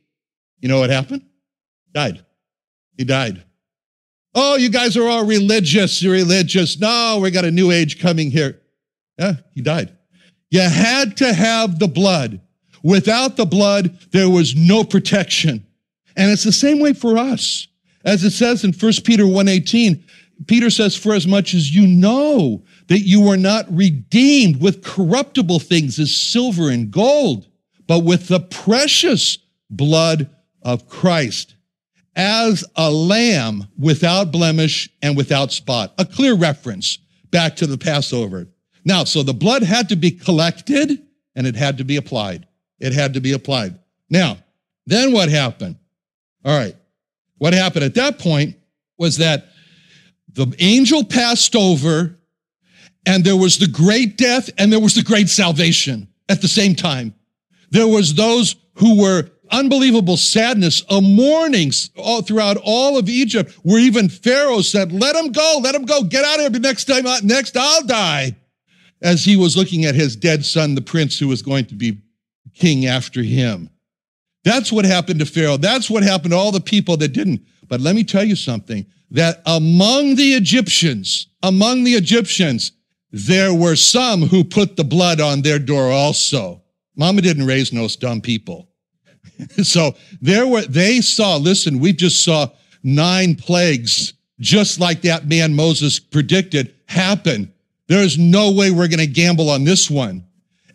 You 0.60 0.68
know 0.68 0.80
what 0.80 0.90
happened? 0.90 1.22
Died. 1.94 2.26
He 2.98 3.06
died. 3.06 3.45
Oh, 4.36 4.58
you 4.58 4.70
guys 4.70 4.98
are 4.98 5.08
all 5.08 5.26
religious. 5.26 6.04
You're 6.04 6.14
religious. 6.14 6.78
No, 6.78 7.20
we 7.22 7.32
got 7.32 7.46
a 7.46 7.52
new 7.52 7.72
age 7.72 8.00
coming 8.02 8.30
here. 8.30 8.62
Yeah, 9.18 9.36
he 9.54 9.62
died. 9.62 9.98
You 10.52 10.62
had 10.62 11.18
to 11.18 11.34
have 11.34 11.80
the 11.80 11.88
blood. 11.88 12.42
Without 12.84 13.38
the 13.38 13.46
blood, 13.46 13.98
there 14.12 14.30
was 14.30 14.56
no 14.56 14.84
protection. 14.84 15.66
And 16.18 16.32
it's 16.32 16.44
the 16.44 16.52
same 16.52 16.80
way 16.80 16.94
for 16.94 17.18
us. 17.18 17.68
As 18.04 18.24
it 18.24 18.32
says 18.32 18.64
in 18.64 18.74
1 18.74 18.94
Peter 19.04 19.24
1:18, 19.24 20.04
Peter 20.48 20.70
says, 20.70 20.96
For 20.96 21.14
as 21.14 21.26
much 21.26 21.54
as 21.54 21.74
you 21.74 21.88
know 21.88 22.64
that 22.88 23.00
you 23.00 23.22
were 23.22 23.38
not 23.38 23.66
redeemed 23.76 24.62
with 24.62 24.84
corruptible 24.84 25.60
things 25.60 25.98
as 25.98 26.16
silver 26.16 26.70
and 26.70 26.92
gold, 26.92 27.48
but 27.88 28.04
with 28.04 28.28
the 28.28 28.40
precious 28.40 29.38
blood 29.70 30.30
of 30.62 30.88
Christ, 30.88 31.55
as 32.16 32.64
a 32.76 32.90
lamb 32.90 33.68
without 33.78 34.32
blemish 34.32 34.90
and 35.02 35.18
without 35.18 35.52
spot. 35.52 35.94
A 35.98 36.06
clear 36.06 36.36
reference 36.36 36.98
back 37.32 37.56
to 37.58 37.68
the 37.68 37.78
Passover. 37.78 38.48
Now, 38.86 39.04
so 39.04 39.24
the 39.24 39.34
blood 39.34 39.64
had 39.64 39.90
to 39.90 39.96
be 39.96 40.12
collected 40.12 41.02
and 41.36 41.46
it 41.46 41.56
had 41.56 41.80
to 41.80 41.84
be 41.84 41.98
applied. 41.98 42.48
It 42.80 42.94
had 42.94 43.14
to 43.16 43.22
be 43.22 43.34
applied. 43.34 43.78
Now, 44.10 44.38
then 44.86 45.12
what 45.12 45.30
happened? 45.30 45.78
All 46.44 46.58
right. 46.58 46.76
What 47.38 47.54
happened 47.54 47.84
at 47.84 47.96
that 47.96 48.20
point 48.20 48.56
was 48.98 49.18
that 49.18 49.48
the 50.34 50.54
angel 50.60 51.04
passed 51.04 51.56
over 51.56 52.18
and 53.06 53.24
there 53.24 53.38
was 53.38 53.58
the 53.58 53.68
great 53.68 54.18
death 54.18 54.50
and 54.58 54.72
there 54.72 54.80
was 54.80 54.96
the 54.96 55.04
great 55.04 55.30
salvation 55.30 56.08
at 56.30 56.42
the 56.42 56.48
same 56.48 56.76
time. 56.76 57.14
There 57.72 57.88
was 57.88 58.14
those 58.14 58.56
who 58.76 59.02
were 59.02 59.30
unbelievable 59.52 60.18
sadness, 60.18 60.84
a 60.90 61.02
mourning 61.02 61.72
all 61.98 62.22
throughout 62.22 62.58
all 62.64 62.98
of 62.98 63.10
Egypt, 63.10 63.54
where 63.64 63.80
even 63.80 64.10
Pharaoh 64.10 64.62
said, 64.62 64.92
"Let 64.92 65.16
him 65.16 65.32
go, 65.32 65.60
let 65.62 65.76
him 65.76 65.86
go, 65.86 66.04
get 66.04 66.26
out 66.26 66.40
of 66.40 66.54
here. 66.54 66.62
Next 66.62 66.86
time, 66.86 67.06
uh, 67.06 67.20
next 67.24 67.56
I'll 67.58 67.84
die." 67.84 68.36
as 69.02 69.24
he 69.24 69.36
was 69.36 69.56
looking 69.56 69.86
at 69.86 69.96
his 69.96 70.16
dead 70.16 70.46
son, 70.46 70.76
the 70.76 70.82
prince 70.82 71.20
who 71.20 71.28
was 71.28 71.42
going 71.42 71.66
to 71.66 71.76
be 71.76 72.02
king 72.56 72.86
after 72.86 73.22
him. 73.22 73.70
That's 74.44 74.72
what 74.72 74.86
happened 74.86 75.20
to 75.20 75.26
Pharaoh. 75.26 75.58
That's 75.58 75.90
what 75.90 76.04
happened 76.04 76.32
to 76.32 76.38
all 76.38 76.52
the 76.52 76.62
people 76.62 76.98
that 76.98 77.10
didn't. 77.10 77.42
But 77.68 77.82
let 77.82 77.96
me 77.96 78.04
tell 78.04 78.24
you 78.24 78.36
something 78.36 78.86
that 79.12 79.42
among 79.46 80.16
the 80.16 80.34
Egyptians, 80.34 81.28
among 81.44 81.84
the 81.84 81.94
Egyptians, 81.94 82.72
there 83.12 83.54
were 83.54 83.76
some 83.76 84.24
who 84.24 84.44
put 84.44 84.76
the 84.76 84.84
blood 84.84 85.20
on 85.20 85.42
their 85.42 85.60
door 85.60 85.92
also. 85.92 86.62
Mama 86.96 87.22
didn't 87.22 87.46
raise 87.46 87.74
no 87.74 87.88
dumb 87.88 88.22
people. 88.22 88.70
so 89.64 89.96
there 90.22 90.48
were, 90.48 90.62
they 90.62 91.02
saw, 91.02 91.38
listen, 91.38 91.80
we 91.80 91.94
just 91.94 92.24
saw 92.24 92.48
nine 92.84 93.36
plagues, 93.36 94.14
just 94.40 94.80
like 94.80 95.02
that 95.02 95.28
man 95.28 95.56
Moses 95.56 96.00
predicted, 96.00 96.74
happen 96.88 97.52
there's 97.88 98.18
no 98.18 98.52
way 98.52 98.72
we're 98.72 98.88
going 98.88 99.00
to 99.00 99.08
gamble 99.08 99.50
on 99.50 99.64
this 99.64 99.90
one. 99.90 100.26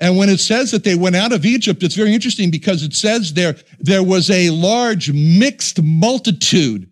And 0.01 0.17
when 0.17 0.29
it 0.29 0.41
says 0.41 0.71
that 0.71 0.85
they 0.85 0.95
went 0.95 1.17
out 1.17 1.33
of 1.33 1.45
Egypt, 1.45 1.83
it's 1.83 1.95
very 1.95 2.15
interesting 2.15 2.51
because 2.51 2.83
it 2.83 2.95
says 2.95 3.35
there, 3.35 3.57
there 3.81 4.03
was 4.03 4.31
a 4.31 4.51
large 4.51 5.13
mixed 5.13 5.83
multitude 5.83 6.89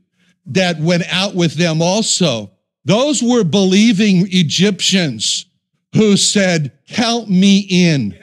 that 0.47 0.79
went 0.79 1.05
out 1.11 1.35
with 1.35 1.55
them 1.55 1.81
also. 1.81 2.51
Those 2.85 3.23
were 3.23 3.45
believing 3.45 4.27
Egyptians 4.31 5.47
who 5.95 6.17
said, 6.17 6.73
count 6.89 7.31
me 7.31 7.67
in. 7.71 8.19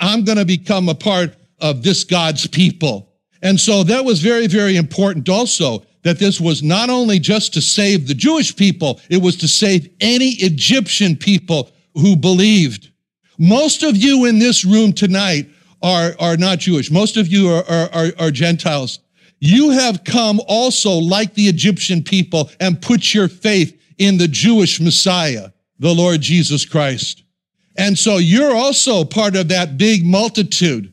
I'm 0.00 0.24
going 0.24 0.38
to 0.38 0.44
become 0.44 0.88
a 0.88 0.94
part 0.94 1.35
of 1.60 1.82
this 1.82 2.04
God's 2.04 2.46
people. 2.46 3.12
And 3.42 3.60
so 3.60 3.82
that 3.84 4.04
was 4.04 4.20
very, 4.20 4.46
very 4.46 4.76
important 4.76 5.28
also 5.28 5.84
that 6.02 6.18
this 6.18 6.40
was 6.40 6.62
not 6.62 6.88
only 6.88 7.18
just 7.18 7.52
to 7.54 7.60
save 7.60 8.06
the 8.06 8.14
Jewish 8.14 8.54
people, 8.54 9.00
it 9.10 9.20
was 9.20 9.36
to 9.36 9.48
save 9.48 9.88
any 10.00 10.30
Egyptian 10.38 11.16
people 11.16 11.70
who 11.94 12.16
believed. 12.16 12.90
Most 13.38 13.82
of 13.82 13.96
you 13.96 14.24
in 14.24 14.38
this 14.38 14.64
room 14.64 14.92
tonight 14.92 15.48
are, 15.82 16.14
are 16.18 16.36
not 16.36 16.60
Jewish. 16.60 16.90
Most 16.90 17.16
of 17.16 17.28
you 17.28 17.48
are, 17.48 17.64
are, 17.68 17.90
are, 17.92 18.12
are 18.18 18.30
Gentiles. 18.30 19.00
You 19.38 19.70
have 19.70 20.04
come 20.04 20.40
also 20.48 20.92
like 20.92 21.34
the 21.34 21.48
Egyptian 21.48 22.02
people 22.02 22.50
and 22.60 22.80
put 22.80 23.12
your 23.12 23.28
faith 23.28 23.78
in 23.98 24.16
the 24.16 24.28
Jewish 24.28 24.80
Messiah, 24.80 25.50
the 25.78 25.94
Lord 25.94 26.20
Jesus 26.20 26.64
Christ. 26.64 27.22
And 27.76 27.98
so 27.98 28.16
you're 28.16 28.54
also 28.54 29.04
part 29.04 29.36
of 29.36 29.48
that 29.48 29.76
big 29.76 30.04
multitude. 30.04 30.92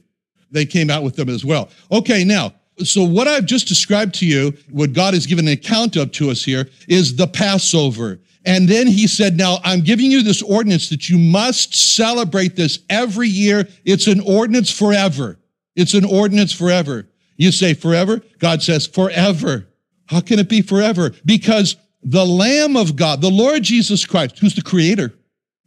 They 0.54 0.66
came 0.66 0.90
out 0.90 1.04
with 1.04 1.16
them 1.16 1.30
as 1.30 1.44
well. 1.44 1.70
Okay, 1.92 2.24
now, 2.24 2.54
so, 2.80 3.04
what 3.04 3.28
I've 3.28 3.46
just 3.46 3.68
described 3.68 4.16
to 4.16 4.26
you, 4.26 4.54
what 4.72 4.94
God 4.94 5.14
has 5.14 5.28
given 5.28 5.48
an 5.48 5.54
account 5.54 5.96
of 5.96 6.12
to 6.14 6.32
us 6.32 6.44
here, 6.44 6.70
is 6.88 7.16
the 7.16 7.28
Passover. 7.28 8.20
And 8.46 8.68
then 8.68 8.88
he 8.88 9.08
said, 9.08 9.38
Now 9.38 9.60
I'm 9.64 9.82
giving 9.82 10.12
you 10.12 10.24
this 10.24 10.42
ordinance 10.42 10.90
that 10.90 11.08
you 11.08 11.18
must 11.18 11.76
celebrate 11.76 12.56
this 12.56 12.80
every 12.90 13.30
year. 13.30 13.68
It's 13.86 14.08
an 14.08 14.20
ordinance 14.22 14.72
forever. 14.72 15.40
It's 15.76 15.94
an 15.94 16.04
ordinance 16.04 16.52
forever. 16.52 17.08
You 17.38 17.52
say 17.52 17.74
forever? 17.74 18.22
God 18.40 18.62
says 18.62 18.88
forever. 18.88 19.68
How 20.08 20.20
can 20.20 20.40
it 20.40 20.50
be 20.50 20.62
forever? 20.62 21.12
Because 21.26 21.76
the 22.04 22.26
Lamb 22.26 22.76
of 22.76 22.96
God, 22.96 23.22
the 23.22 23.30
Lord 23.30 23.64
Jesus 23.64 24.06
Christ, 24.06 24.40
who's 24.40 24.56
the 24.56 24.62
creator, 24.62 25.14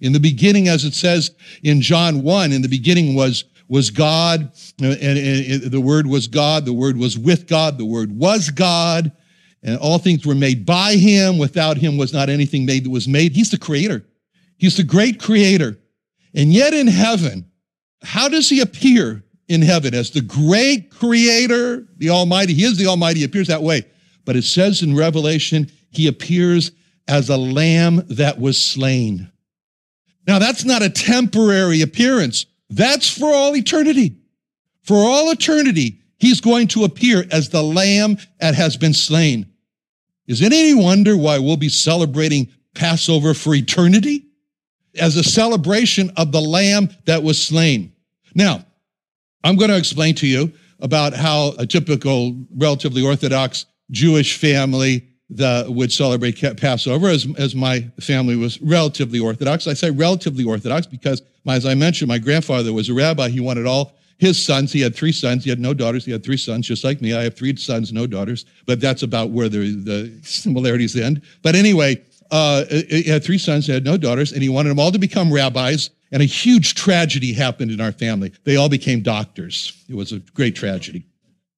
in 0.01 0.13
the 0.13 0.21
beginning, 0.21 0.69
as 0.69 0.85
it 0.85 0.93
says 0.93 1.31
in 1.63 1.81
John 1.81 2.23
1, 2.23 2.53
in 2.53 2.61
the 2.61 2.69
beginning 2.69 3.15
was 3.15 3.45
was 3.69 3.91
God, 3.91 4.53
uh, 4.83 4.87
and, 4.87 5.19
and, 5.19 5.53
and, 5.53 5.63
the 5.63 5.81
Word 5.81 6.07
was 6.07 6.29
God, 6.29 6.65
the 6.65 6.73
Word 6.73 6.97
was 6.97 7.19
with 7.19 7.47
God, 7.47 7.79
the 7.79 7.85
Word 7.85 8.17
was 8.17 8.51
God, 8.51 9.13
and 9.63 9.79
all 9.79 9.99
things 9.99 10.25
were 10.25 10.35
made 10.35 10.65
by 10.65 10.95
Him. 10.95 11.39
Without 11.39 11.77
Him 11.77 11.97
was 11.97 12.13
not 12.13 12.29
anything 12.29 12.65
made 12.65 12.85
that 12.85 12.91
was 12.91 13.09
made. 13.09 13.33
He's 13.33 13.51
the 13.51 13.59
Creator. 13.59 14.05
He's 14.57 14.77
the 14.77 14.85
great 14.85 15.21
Creator. 15.21 15.79
And 16.35 16.53
yet 16.53 16.75
in 16.75 16.87
heaven, 16.87 17.51
how 18.03 18.29
does 18.29 18.49
He 18.49 18.61
appear 18.61 19.25
in 19.49 19.63
heaven 19.63 19.95
as 19.95 20.11
the 20.11 20.21
great 20.21 20.91
Creator, 20.91 21.89
the 21.97 22.11
Almighty? 22.11 22.55
He 22.55 22.65
is 22.65 22.79
the 22.79 22.87
Almighty, 22.87 23.21
he 23.21 23.25
appears 23.25 23.49
that 23.49 23.63
way. 23.63 23.85
But 24.25 24.37
it 24.37 24.45
says 24.45 24.83
in 24.83 24.95
Revelation, 24.95 25.71
He 25.91 26.07
appears 26.07 26.73
as 27.09 27.31
a 27.31 27.37
lamb 27.37 28.05
that 28.09 28.39
was 28.39 28.61
slain. 28.61 29.31
Now, 30.27 30.41
that's 30.41 30.65
not 30.65 30.83
a 30.83 30.91
temporary 30.91 31.83
appearance. 31.83 32.47
That's 32.71 33.09
for 33.09 33.33
all 33.33 33.57
eternity. 33.57 34.17
For 34.83 34.97
all 34.97 35.31
eternity, 35.31 36.01
he's 36.19 36.41
going 36.41 36.69
to 36.69 36.85
appear 36.85 37.25
as 37.31 37.49
the 37.49 37.63
lamb 37.63 38.19
that 38.41 38.55
has 38.55 38.77
been 38.77 38.95
slain. 38.95 39.47
Is 40.27 40.43
it 40.43 40.53
any 40.53 40.75
wonder 40.75 41.17
why 41.17 41.39
we'll 41.39 41.57
be 41.57 41.69
celebrating 41.69 42.49
Passover 42.75 43.35
for 43.35 43.55
eternity? 43.55 44.25
As 44.99 45.17
a 45.17 45.25
celebration 45.25 46.11
of 46.17 46.33
the 46.33 46.41
lamb 46.41 46.89
that 47.05 47.23
was 47.23 47.45
slain. 47.45 47.93
Now, 48.35 48.65
I'm 49.45 49.57
going 49.57 49.71
to 49.71 49.77
explain 49.77 50.15
to 50.17 50.27
you 50.27 50.53
about 50.81 51.15
how 51.15 51.53
a 51.59 51.67
typical, 51.67 52.37
relatively 52.57 53.03
Orthodox 53.03 53.67
Jewish 53.91 54.37
family 54.37 55.07
the, 55.29 55.67
would 55.69 55.93
celebrate 55.93 56.41
Passover, 56.57 57.09
as, 57.09 57.27
as 57.37 57.55
my 57.55 57.81
family 58.01 58.37
was 58.37 58.61
relatively 58.61 59.19
Orthodox. 59.19 59.67
I 59.67 59.75
say 59.75 59.91
relatively 59.91 60.45
Orthodox 60.45 60.87
because, 60.87 61.23
as 61.49 61.67
I 61.67 61.75
mentioned, 61.75 62.09
my 62.09 62.19
grandfather 62.19 62.73
was 62.73 62.89
a 62.89 62.95
rabbi. 62.95 63.29
He 63.29 63.41
wanted 63.41 63.67
all 63.67 63.93
his 64.19 64.43
sons. 64.43 64.73
He 64.73 64.81
had 64.81 64.95
three 64.95 65.13
sons. 65.13 65.45
He 65.45 65.51
had 65.51 65.61
no 65.61 65.75
daughters. 65.75 66.05
He 66.05 66.13
had 66.13 66.25
three 66.25 66.37
sons, 66.37 66.67
just 66.67 66.85
like 66.85 67.01
me. 67.01 67.15
I 67.15 67.23
have 67.25 67.37
three 67.37 67.55
sons, 67.57 67.93
no 67.93 68.07
daughters. 68.07 68.47
But 68.67 68.81
that's 68.81 69.03
about 69.03 69.31
where 69.31 69.49
the, 69.49 69.75
the 69.75 70.19
similarities 70.23 70.97
end. 70.97 71.23
But 71.43 71.55
anyway, 71.55 72.03
uh, 72.31 72.65
he 72.67 73.05
had 73.05 73.23
three 73.23 73.39
sons. 73.39 73.67
He 73.67 73.73
had 73.73 73.85
no 73.85 73.97
daughters, 73.97 74.33
and 74.33 74.43
he 74.43 74.49
wanted 74.49 74.71
them 74.71 74.79
all 74.79 74.93
to 74.93 74.99
become 74.99 75.33
rabbis. 75.33 75.91
And 76.13 76.23
a 76.23 76.27
huge 76.27 76.75
tragedy 76.77 77.33
happened 77.33 77.73
in 77.73 77.81
our 77.81 77.93
family. 77.93 78.33
They 78.45 78.57
all 78.57 78.69
became 78.69 79.03
doctors. 79.03 79.85
It 79.89 79.97
was 79.97 80.13
a 80.13 80.21
great 80.21 80.55
tragedy. 80.55 81.05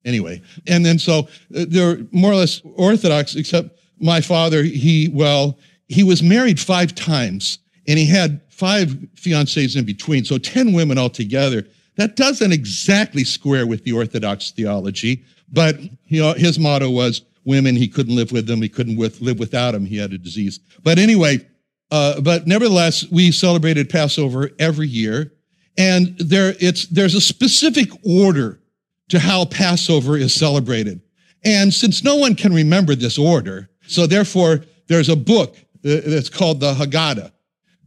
Anyway, 0.08 0.40
and 0.66 0.86
then 0.86 0.98
so 0.98 1.28
uh, 1.54 1.66
they're 1.68 1.98
more 2.12 2.32
or 2.32 2.36
less 2.36 2.62
Orthodox, 2.76 3.36
except 3.36 3.78
my 4.00 4.22
father, 4.22 4.62
he, 4.62 5.10
well, 5.12 5.58
he 5.88 6.02
was 6.02 6.22
married 6.22 6.58
five 6.58 6.94
times 6.94 7.58
and 7.86 7.98
he 7.98 8.06
had 8.06 8.40
five 8.48 8.88
fiancées 9.16 9.76
in 9.76 9.84
between, 9.84 10.24
so 10.24 10.38
10 10.38 10.72
women 10.72 10.96
altogether. 10.96 11.66
That 11.96 12.16
doesn't 12.16 12.52
exactly 12.52 13.22
square 13.22 13.66
with 13.66 13.84
the 13.84 13.92
Orthodox 13.92 14.50
theology, 14.50 15.24
but 15.52 15.78
you 16.06 16.22
know, 16.22 16.32
his 16.32 16.58
motto 16.58 16.88
was 16.88 17.20
women, 17.44 17.76
he 17.76 17.86
couldn't 17.86 18.16
live 18.16 18.32
with 18.32 18.46
them, 18.46 18.62
he 18.62 18.68
couldn't 18.70 18.96
with, 18.96 19.20
live 19.20 19.38
without 19.38 19.72
them, 19.72 19.84
he 19.84 19.98
had 19.98 20.14
a 20.14 20.18
disease. 20.18 20.60
But 20.82 20.98
anyway, 20.98 21.46
uh, 21.90 22.22
but 22.22 22.46
nevertheless, 22.46 23.04
we 23.10 23.30
celebrated 23.30 23.90
Passover 23.90 24.50
every 24.58 24.88
year. 24.88 25.32
And 25.76 26.18
there, 26.18 26.54
it's, 26.60 26.86
there's 26.86 27.14
a 27.14 27.20
specific 27.20 27.90
order 28.04 28.60
to 29.08 29.18
how 29.18 29.44
Passover 29.44 30.16
is 30.16 30.34
celebrated. 30.34 31.00
And 31.44 31.72
since 31.72 32.04
no 32.04 32.16
one 32.16 32.34
can 32.34 32.52
remember 32.52 32.94
this 32.94 33.18
order, 33.18 33.70
so 33.86 34.06
therefore 34.06 34.64
there's 34.88 35.08
a 35.08 35.16
book 35.16 35.56
uh, 35.84 36.00
that's 36.04 36.28
called 36.28 36.60
the 36.60 36.74
Haggadah. 36.74 37.32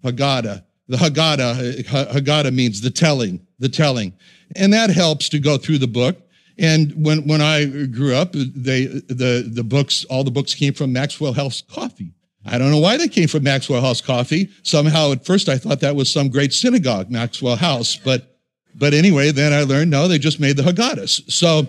Haggadah. 0.04 0.64
The 0.88 0.98
Haggadah, 0.98 1.94
uh, 1.94 2.14
Haggadah 2.14 2.54
means 2.54 2.82
the 2.82 2.90
telling, 2.90 3.46
the 3.60 3.70
telling. 3.70 4.14
And 4.56 4.74
that 4.74 4.90
helps 4.90 5.30
to 5.30 5.40
go 5.40 5.58
through 5.58 5.78
the 5.78 5.88
book. 5.88 6.18
And 6.58 6.94
when, 7.06 7.28
when 7.28 7.42
I 7.42 7.66
grew 7.88 8.14
up, 8.14 8.34
they, 8.34 8.86
the, 8.86 9.50
the 9.50 9.64
books, 9.64 10.06
all 10.06 10.24
the 10.24 10.32
books 10.32 10.54
came 10.54 10.74
from 10.74 10.92
Maxwell 10.92 11.34
House 11.34 11.62
Coffee. 11.62 12.14
I 12.46 12.58
don't 12.58 12.72
know 12.72 12.80
why 12.80 12.98
they 12.98 13.08
came 13.08 13.28
from 13.28 13.44
Maxwell 13.44 13.82
House 13.82 14.02
Coffee. 14.02 14.50
Somehow 14.64 15.12
at 15.12 15.26
first 15.26 15.48
I 15.48 15.58
thought 15.58 15.80
that 15.82 15.96
was 15.96 16.12
some 16.12 16.30
great 16.30 16.54
synagogue, 16.54 17.10
Maxwell 17.10 17.56
House. 17.56 17.96
But, 17.96 18.31
but 18.76 18.94
anyway, 18.94 19.32
then 19.32 19.54
I 19.54 19.64
learned, 19.64 19.92
no, 19.92 20.08
they 20.08 20.18
just 20.18 20.40
made 20.40 20.58
the 20.58 20.64
Haggadahs. 20.64 21.30
So, 21.32 21.68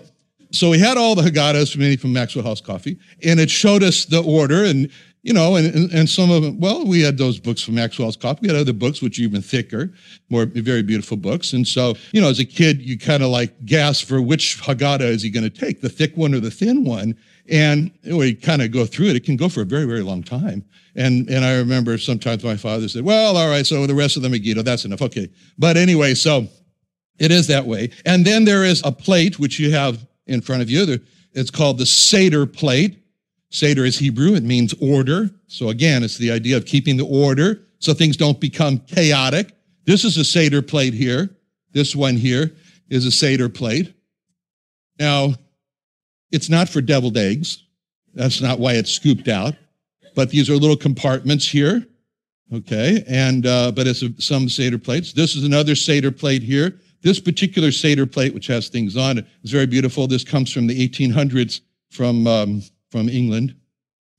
so 0.51 0.69
we 0.69 0.79
had 0.79 0.97
all 0.97 1.15
the 1.15 1.23
Haggadahs 1.23 1.71
from, 1.71 1.97
from 1.97 2.13
Maxwell 2.13 2.45
House 2.45 2.61
Coffee 2.61 2.99
and 3.23 3.39
it 3.39 3.49
showed 3.49 3.83
us 3.83 4.05
the 4.05 4.21
order 4.21 4.63
and 4.63 4.89
you 5.23 5.31
know, 5.31 5.55
and, 5.55 5.73
and, 5.73 5.91
and, 5.93 6.09
some 6.09 6.29
of 6.29 6.43
them, 6.43 6.59
well, 6.59 6.85
we 6.85 7.01
had 7.01 7.17
those 7.17 7.39
books 7.39 7.63
from 7.63 7.75
Maxwell's 7.75 8.17
Coffee. 8.17 8.39
We 8.41 8.47
had 8.49 8.57
other 8.57 8.73
books, 8.73 9.01
which 9.01 9.17
are 9.17 9.21
even 9.21 9.41
thicker, 9.41 9.93
more 10.29 10.45
very 10.45 10.83
beautiful 10.83 11.15
books. 11.15 11.53
And 11.53 11.65
so, 11.65 11.95
you 12.11 12.19
know, 12.19 12.27
as 12.27 12.39
a 12.39 12.45
kid, 12.45 12.81
you 12.81 12.99
kind 12.99 13.23
of 13.23 13.29
like 13.29 13.65
gasp 13.65 14.05
for 14.05 14.21
which 14.21 14.61
Haggadah 14.61 15.01
is 15.01 15.23
he 15.23 15.29
going 15.29 15.49
to 15.49 15.49
take, 15.49 15.79
the 15.79 15.87
thick 15.87 16.15
one 16.17 16.33
or 16.33 16.41
the 16.41 16.51
thin 16.51 16.83
one? 16.83 17.15
And 17.49 17.91
we 18.05 18.35
kind 18.35 18.61
of 18.61 18.71
go 18.71 18.85
through 18.85 19.07
it. 19.07 19.15
It 19.15 19.23
can 19.23 19.37
go 19.37 19.47
for 19.47 19.61
a 19.61 19.65
very, 19.65 19.85
very 19.85 20.01
long 20.01 20.23
time. 20.23 20.65
And, 20.95 21.29
and 21.29 21.45
I 21.45 21.55
remember 21.55 21.97
sometimes 21.97 22.43
my 22.43 22.57
father 22.57 22.89
said, 22.89 23.03
well, 23.03 23.37
all 23.37 23.49
right, 23.49 23.65
so 23.65 23.87
the 23.87 23.95
rest 23.95 24.17
of 24.17 24.23
the 24.23 24.29
Megiddo, 24.29 24.61
that's 24.61 24.83
enough. 24.83 25.01
Okay. 25.01 25.29
But 25.57 25.77
anyway, 25.77 26.15
so 26.15 26.47
it 27.19 27.31
is 27.31 27.47
that 27.47 27.65
way. 27.65 27.91
And 28.05 28.25
then 28.25 28.45
there 28.45 28.63
is 28.63 28.81
a 28.83 28.91
plate, 28.91 29.39
which 29.39 29.59
you 29.59 29.71
have 29.71 30.05
in 30.27 30.41
front 30.41 30.61
of 30.61 30.69
you. 30.69 30.99
It's 31.33 31.51
called 31.51 31.77
the 31.77 31.85
Seder 31.85 32.45
plate. 32.45 32.99
Seder 33.49 33.85
is 33.85 33.99
Hebrew. 33.99 34.33
It 34.33 34.43
means 34.43 34.73
order. 34.81 35.29
So 35.47 35.69
again, 35.69 36.03
it's 36.03 36.17
the 36.17 36.31
idea 36.31 36.57
of 36.57 36.65
keeping 36.65 36.97
the 36.97 37.05
order 37.05 37.61
so 37.79 37.93
things 37.93 38.17
don't 38.17 38.39
become 38.39 38.79
chaotic. 38.79 39.51
This 39.85 40.03
is 40.05 40.17
a 40.17 40.23
Seder 40.23 40.61
plate 40.61 40.93
here. 40.93 41.29
This 41.71 41.95
one 41.95 42.15
here 42.15 42.51
is 42.89 43.05
a 43.05 43.11
Seder 43.11 43.49
plate. 43.49 43.93
Now, 44.99 45.33
it's 46.31 46.49
not 46.49 46.69
for 46.69 46.81
deviled 46.81 47.17
eggs. 47.17 47.63
That's 48.13 48.41
not 48.41 48.59
why 48.59 48.73
it's 48.73 48.91
scooped 48.91 49.27
out. 49.27 49.55
But 50.15 50.29
these 50.29 50.49
are 50.49 50.55
little 50.55 50.77
compartments 50.77 51.47
here. 51.47 51.85
Okay. 52.53 53.03
And, 53.07 53.45
uh, 53.45 53.71
but 53.71 53.87
it's 53.87 54.03
a, 54.03 54.19
some 54.21 54.49
Seder 54.49 54.77
plates. 54.77 55.13
This 55.13 55.35
is 55.35 55.43
another 55.43 55.75
Seder 55.75 56.11
plate 56.11 56.43
here. 56.43 56.79
This 57.03 57.19
particular 57.19 57.71
Seder 57.71 58.05
plate, 58.05 58.33
which 58.33 58.47
has 58.47 58.69
things 58.69 58.97
on 58.97 59.17
it, 59.17 59.27
is 59.43 59.51
very 59.51 59.67
beautiful. 59.67 60.07
This 60.07 60.23
comes 60.23 60.51
from 60.51 60.67
the 60.67 60.87
1800s 60.87 61.61
from 61.91 62.25
um, 62.27 62.63
from 62.91 63.09
England. 63.09 63.55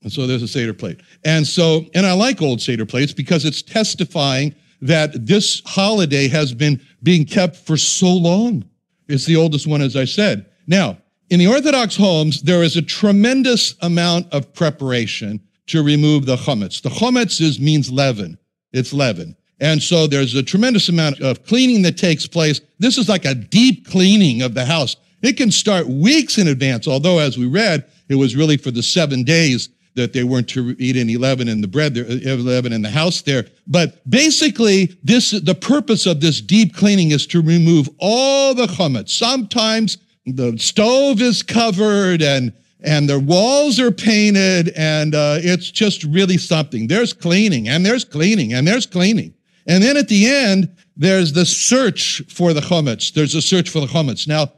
And 0.03 0.11
so 0.11 0.27
there's 0.27 0.43
a 0.43 0.47
Seder 0.47 0.73
plate. 0.73 1.01
And 1.23 1.47
so, 1.47 1.85
and 1.95 2.05
I 2.05 2.13
like 2.13 2.41
old 2.41 2.61
Seder 2.61 2.85
plates 2.85 3.11
because 3.11 3.43
it's 3.43 3.63
testifying 3.63 4.53
that 4.81 5.25
this 5.25 5.63
holiday 5.65 6.27
has 6.27 6.53
been 6.53 6.79
being 7.01 7.25
kept 7.25 7.55
for 7.55 7.75
so 7.75 8.07
long. 8.07 8.63
It's 9.07 9.25
the 9.25 9.35
oldest 9.35 9.65
one, 9.65 9.81
as 9.81 9.95
I 9.95 10.05
said. 10.05 10.45
Now, 10.67 10.97
in 11.29 11.39
the 11.39 11.47
Orthodox 11.47 11.95
homes, 11.95 12.43
there 12.43 12.61
is 12.61 12.77
a 12.77 12.81
tremendous 12.81 13.73
amount 13.81 14.31
of 14.31 14.53
preparation 14.53 15.41
to 15.67 15.81
remove 15.81 16.27
the 16.27 16.35
chametz. 16.35 16.81
The 16.81 16.89
chametz 16.89 17.41
is, 17.41 17.59
means 17.59 17.91
leaven. 17.91 18.37
It's 18.73 18.93
leaven. 18.93 19.35
And 19.59 19.81
so 19.81 20.07
there's 20.07 20.35
a 20.35 20.43
tremendous 20.43 20.89
amount 20.89 21.21
of 21.21 21.45
cleaning 21.45 21.81
that 21.83 21.97
takes 21.97 22.27
place. 22.27 22.61
This 22.79 22.97
is 22.97 23.07
like 23.07 23.25
a 23.25 23.35
deep 23.35 23.87
cleaning 23.87 24.41
of 24.41 24.53
the 24.53 24.65
house. 24.65 24.97
It 25.21 25.37
can 25.37 25.51
start 25.51 25.87
weeks 25.87 26.37
in 26.37 26.47
advance, 26.47 26.87
although 26.87 27.19
as 27.19 27.37
we 27.37 27.47
read, 27.47 27.85
it 28.09 28.15
was 28.15 28.35
really 28.35 28.57
for 28.57 28.71
the 28.71 28.83
seven 28.83 29.23
days 29.23 29.69
that 29.95 30.11
they 30.11 30.23
weren't 30.23 30.49
to 30.49 30.75
eat 30.77 30.97
any 30.97 31.15
leaven 31.15 31.47
in 31.47 31.61
the 31.61 31.67
bread, 31.67 31.93
there, 31.95 32.05
uh, 32.05 32.35
leaven 32.35 32.73
in 32.73 32.81
the 32.81 32.89
house 32.89 33.21
there. 33.21 33.45
But 33.65 34.07
basically, 34.09 34.97
this, 35.03 35.31
the 35.31 35.55
purpose 35.55 36.05
of 36.05 36.19
this 36.19 36.41
deep 36.41 36.75
cleaning 36.75 37.11
is 37.11 37.25
to 37.27 37.41
remove 37.41 37.89
all 37.97 38.53
the 38.53 38.67
chametz. 38.67 39.09
Sometimes 39.09 39.97
the 40.25 40.57
stove 40.57 41.21
is 41.21 41.41
covered 41.41 42.21
and, 42.21 42.51
and 42.81 43.09
the 43.09 43.19
walls 43.19 43.79
are 43.79 43.91
painted 43.91 44.69
and 44.75 45.15
uh, 45.15 45.37
it's 45.39 45.71
just 45.71 46.03
really 46.03 46.37
something. 46.37 46.87
There's 46.87 47.13
cleaning 47.13 47.69
and 47.69 47.85
there's 47.85 48.03
cleaning 48.03 48.53
and 48.53 48.67
there's 48.67 48.85
cleaning. 48.85 49.33
And 49.67 49.83
then 49.83 49.97
at 49.97 50.07
the 50.07 50.27
end, 50.27 50.75
there's 50.95 51.33
the 51.33 51.45
search 51.45 52.21
for 52.29 52.53
the 52.53 52.61
chametz. 52.61 53.13
There's 53.13 53.35
a 53.35 53.41
search 53.41 53.69
for 53.69 53.79
the 53.79 53.87
chametz. 53.87 54.27
Now, 54.27 54.51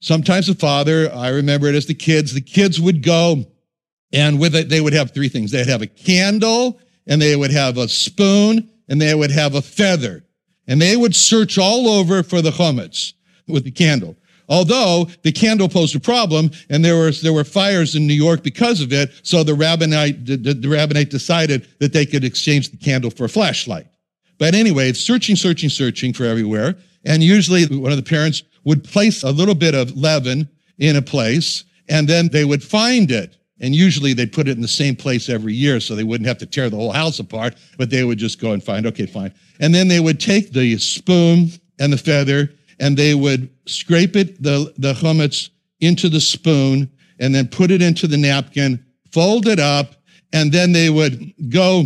Sometimes 0.00 0.46
the 0.46 0.54
father, 0.54 1.10
I 1.12 1.30
remember 1.30 1.68
it 1.68 1.74
as 1.74 1.86
the 1.86 1.94
kids, 1.94 2.34
the 2.34 2.40
kids 2.40 2.80
would 2.80 3.02
go 3.02 3.44
and 4.12 4.38
with 4.38 4.54
it, 4.54 4.68
they 4.68 4.80
would 4.80 4.92
have 4.92 5.10
three 5.10 5.28
things. 5.28 5.50
They'd 5.50 5.66
have 5.66 5.82
a 5.82 5.86
candle 5.86 6.78
and 7.06 7.20
they 7.20 7.34
would 7.34 7.50
have 7.50 7.78
a 7.78 7.88
spoon 7.88 8.70
and 8.88 9.00
they 9.00 9.14
would 9.14 9.30
have 9.30 9.54
a 9.54 9.62
feather. 9.62 10.24
And 10.68 10.80
they 10.80 10.96
would 10.96 11.14
search 11.14 11.58
all 11.58 11.88
over 11.88 12.22
for 12.22 12.42
the 12.42 12.50
chametz 12.50 13.14
with 13.48 13.64
the 13.64 13.70
candle. 13.70 14.16
Although 14.48 15.08
the 15.22 15.32
candle 15.32 15.68
posed 15.68 15.96
a 15.96 16.00
problem 16.00 16.50
and 16.70 16.84
there 16.84 16.96
were, 16.96 17.10
there 17.10 17.32
were 17.32 17.44
fires 17.44 17.96
in 17.96 18.06
New 18.06 18.14
York 18.14 18.42
because 18.44 18.80
of 18.80 18.92
it. 18.92 19.10
So 19.22 19.42
the 19.42 19.54
rabbinate, 19.54 20.24
the, 20.24 20.36
the 20.36 20.68
rabbinate 20.68 21.10
decided 21.10 21.66
that 21.80 21.92
they 21.92 22.06
could 22.06 22.22
exchange 22.22 22.70
the 22.70 22.76
candle 22.76 23.10
for 23.10 23.24
a 23.24 23.28
flashlight. 23.28 23.86
But 24.38 24.54
anyway, 24.54 24.90
it's 24.90 25.00
searching, 25.00 25.36
searching, 25.36 25.70
searching 25.70 26.12
for 26.12 26.24
everywhere. 26.24 26.76
And 27.04 27.22
usually 27.22 27.64
one 27.66 27.92
of 27.92 27.96
the 27.96 28.02
parents 28.02 28.42
would 28.64 28.84
place 28.84 29.22
a 29.22 29.30
little 29.30 29.54
bit 29.54 29.74
of 29.74 29.96
leaven 29.96 30.48
in 30.78 30.96
a 30.96 31.02
place 31.02 31.64
and 31.88 32.08
then 32.08 32.28
they 32.28 32.44
would 32.44 32.62
find 32.62 33.10
it. 33.10 33.36
And 33.60 33.74
usually 33.74 34.12
they'd 34.12 34.32
put 34.32 34.48
it 34.48 34.56
in 34.56 34.60
the 34.60 34.68
same 34.68 34.96
place 34.96 35.28
every 35.28 35.54
year 35.54 35.80
so 35.80 35.94
they 35.94 36.04
wouldn't 36.04 36.28
have 36.28 36.38
to 36.38 36.46
tear 36.46 36.68
the 36.68 36.76
whole 36.76 36.92
house 36.92 37.18
apart, 37.18 37.54
but 37.78 37.88
they 37.88 38.04
would 38.04 38.18
just 38.18 38.40
go 38.40 38.52
and 38.52 38.62
find, 38.62 38.86
okay, 38.86 39.06
fine. 39.06 39.32
And 39.60 39.74
then 39.74 39.88
they 39.88 40.00
would 40.00 40.20
take 40.20 40.52
the 40.52 40.76
spoon 40.78 41.50
and 41.78 41.92
the 41.92 41.96
feather 41.96 42.50
and 42.78 42.96
they 42.96 43.14
would 43.14 43.48
scrape 43.66 44.16
it, 44.16 44.42
the, 44.42 44.74
the 44.76 44.92
chametz 44.92 45.50
into 45.80 46.08
the 46.08 46.20
spoon 46.20 46.90
and 47.18 47.34
then 47.34 47.48
put 47.48 47.70
it 47.70 47.80
into 47.80 48.06
the 48.06 48.16
napkin, 48.16 48.84
fold 49.10 49.46
it 49.46 49.58
up, 49.58 49.94
and 50.32 50.52
then 50.52 50.72
they 50.72 50.90
would 50.90 51.32
go 51.48 51.84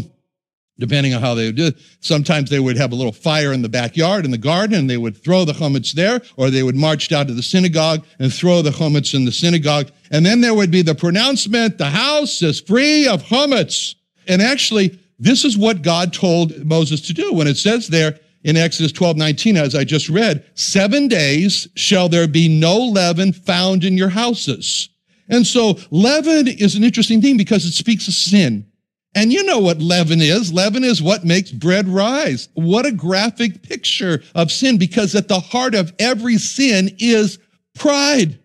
depending 0.80 1.14
on 1.14 1.20
how 1.20 1.34
they 1.34 1.46
would 1.46 1.56
do 1.56 1.66
it. 1.66 1.76
Sometimes 2.00 2.50
they 2.50 2.58
would 2.58 2.76
have 2.76 2.90
a 2.90 2.96
little 2.96 3.12
fire 3.12 3.52
in 3.52 3.62
the 3.62 3.68
backyard 3.68 4.24
in 4.24 4.30
the 4.30 4.38
garden 4.38 4.76
and 4.76 4.90
they 4.90 4.96
would 4.96 5.16
throw 5.16 5.44
the 5.44 5.52
chametz 5.52 5.92
there, 5.92 6.20
or 6.36 6.50
they 6.50 6.62
would 6.62 6.74
march 6.74 7.08
down 7.08 7.26
to 7.28 7.34
the 7.34 7.42
synagogue 7.42 8.04
and 8.18 8.32
throw 8.32 8.62
the 8.62 8.70
chametz 8.70 9.14
in 9.14 9.24
the 9.24 9.32
synagogue. 9.32 9.90
And 10.10 10.26
then 10.26 10.40
there 10.40 10.54
would 10.54 10.70
be 10.70 10.82
the 10.82 10.94
pronouncement, 10.94 11.78
the 11.78 11.90
house 11.90 12.42
is 12.42 12.60
free 12.60 13.06
of 13.06 13.22
chametz. 13.22 13.94
And 14.26 14.42
actually, 14.42 14.98
this 15.18 15.44
is 15.44 15.56
what 15.56 15.82
God 15.82 16.12
told 16.12 16.64
Moses 16.64 17.00
to 17.02 17.14
do 17.14 17.32
when 17.32 17.46
it 17.46 17.56
says 17.56 17.88
there 17.88 18.18
in 18.42 18.56
Exodus 18.56 18.92
12, 18.92 19.16
19, 19.18 19.56
as 19.56 19.74
I 19.74 19.84
just 19.84 20.08
read, 20.08 20.44
seven 20.54 21.08
days 21.08 21.68
shall 21.76 22.08
there 22.08 22.26
be 22.26 22.48
no 22.48 22.78
leaven 22.78 23.32
found 23.32 23.84
in 23.84 23.98
your 23.98 24.08
houses. 24.08 24.88
And 25.28 25.46
so 25.46 25.78
leaven 25.90 26.48
is 26.48 26.74
an 26.74 26.84
interesting 26.84 27.20
thing 27.20 27.36
because 27.36 27.64
it 27.64 27.72
speaks 27.72 28.08
of 28.08 28.14
sin. 28.14 28.66
And 29.14 29.32
you 29.32 29.42
know 29.44 29.58
what 29.58 29.80
leaven 29.80 30.20
is. 30.20 30.52
Leaven 30.52 30.84
is 30.84 31.02
what 31.02 31.24
makes 31.24 31.50
bread 31.50 31.88
rise. 31.88 32.48
What 32.54 32.86
a 32.86 32.92
graphic 32.92 33.62
picture 33.62 34.22
of 34.34 34.52
sin 34.52 34.78
because 34.78 35.14
at 35.14 35.28
the 35.28 35.40
heart 35.40 35.74
of 35.74 35.92
every 35.98 36.38
sin 36.38 36.94
is 36.98 37.38
pride. 37.74 38.38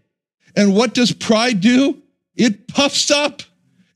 And 0.56 0.74
what 0.74 0.94
does 0.94 1.12
pride 1.12 1.62
do? 1.62 2.02
It 2.36 2.68
puffs 2.68 3.12
up. 3.12 3.44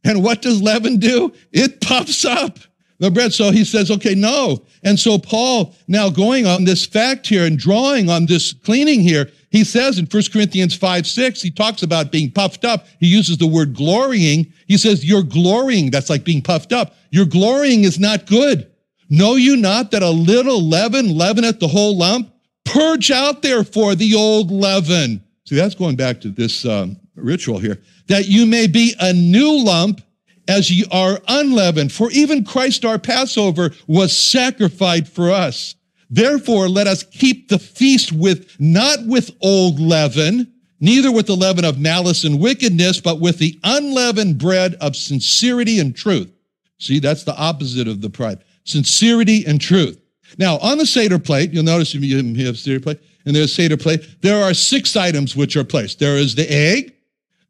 And 0.03 0.23
what 0.23 0.41
does 0.41 0.61
leaven 0.61 0.97
do? 0.97 1.33
It 1.51 1.81
puffs 1.81 2.23
up 2.23 2.59
the 2.99 3.09
bread. 3.09 3.33
So 3.33 3.51
he 3.51 3.63
says, 3.63 3.89
okay, 3.91 4.13
no. 4.13 4.63
And 4.83 4.99
so 4.99 5.17
Paul 5.17 5.75
now 5.87 6.09
going 6.09 6.45
on 6.45 6.65
this 6.65 6.85
fact 6.85 7.27
here 7.27 7.45
and 7.45 7.57
drawing 7.57 8.09
on 8.09 8.25
this 8.25 8.53
cleaning 8.53 9.01
here, 9.01 9.29
he 9.49 9.63
says 9.63 9.97
in 9.97 10.05
1 10.05 10.23
Corinthians 10.31 10.75
5, 10.75 11.07
6, 11.07 11.41
he 11.41 11.49
talks 11.49 11.81
about 11.81 12.11
being 12.11 12.31
puffed 12.31 12.65
up. 12.65 12.85
He 12.99 13.07
uses 13.07 13.37
the 13.37 13.47
word 13.47 13.75
glorying. 13.75 14.53
He 14.67 14.77
says, 14.77 15.03
you're 15.03 15.23
glorying. 15.23 15.89
That's 15.89 16.09
like 16.09 16.23
being 16.23 16.41
puffed 16.41 16.71
up. 16.71 16.95
Your 17.11 17.25
glorying 17.25 17.83
is 17.83 17.99
not 17.99 18.27
good. 18.27 18.71
Know 19.09 19.35
you 19.35 19.55
not 19.55 19.89
that 19.91 20.03
a 20.03 20.09
little 20.09 20.61
leaven 20.61 21.17
leaveneth 21.17 21.59
the 21.59 21.67
whole 21.67 21.97
lump? 21.97 22.31
Purge 22.63 23.09
out 23.09 23.41
therefore 23.41 23.95
the 23.95 24.13
old 24.13 24.51
leaven. 24.51 25.23
See, 25.45 25.55
that's 25.55 25.73
going 25.73 25.95
back 25.95 26.21
to 26.21 26.29
this 26.29 26.63
um, 26.65 26.99
ritual 27.15 27.57
here. 27.57 27.81
That 28.07 28.27
you 28.27 28.45
may 28.45 28.67
be 28.67 28.93
a 28.99 29.11
new 29.13 29.63
lump 29.63 30.01
as 30.47 30.69
ye 30.69 30.85
are 30.91 31.19
unleavened. 31.27 31.91
For 31.91 32.11
even 32.11 32.43
Christ 32.43 32.85
our 32.85 32.99
Passover 32.99 33.71
was 33.87 34.15
sacrificed 34.15 35.07
for 35.07 35.31
us. 35.31 35.73
Therefore, 36.09 36.67
let 36.67 36.87
us 36.87 37.03
keep 37.03 37.49
the 37.49 37.59
feast 37.59 38.11
with, 38.11 38.55
not 38.59 39.05
with 39.05 39.31
old 39.41 39.79
leaven, 39.79 40.51
neither 40.79 41.11
with 41.11 41.27
the 41.27 41.35
leaven 41.35 41.65
of 41.65 41.79
malice 41.79 42.23
and 42.23 42.39
wickedness, 42.39 42.99
but 42.99 43.19
with 43.19 43.37
the 43.37 43.59
unleavened 43.63 44.37
bread 44.37 44.75
of 44.75 44.95
sincerity 44.95 45.79
and 45.79 45.95
truth. 45.95 46.31
See, 46.79 46.99
that's 46.99 47.23
the 47.23 47.35
opposite 47.35 47.87
of 47.87 48.01
the 48.01 48.09
pride. 48.09 48.43
Sincerity 48.63 49.45
and 49.45 49.59
truth. 49.59 49.99
Now, 50.37 50.57
on 50.59 50.77
the 50.77 50.85
Seder 50.85 51.19
plate, 51.19 51.51
you'll 51.51 51.63
notice 51.63 51.93
you 51.93 52.45
have 52.45 52.57
Seder 52.57 52.79
plate, 52.79 52.99
and 53.25 53.35
there's 53.35 53.53
Seder 53.53 53.77
plate, 53.77 54.21
there 54.21 54.43
are 54.43 54.53
six 54.53 54.95
items 54.95 55.35
which 55.35 55.55
are 55.57 55.63
placed. 55.63 55.99
There 55.99 56.17
is 56.17 56.35
the 56.35 56.51
egg, 56.51 56.93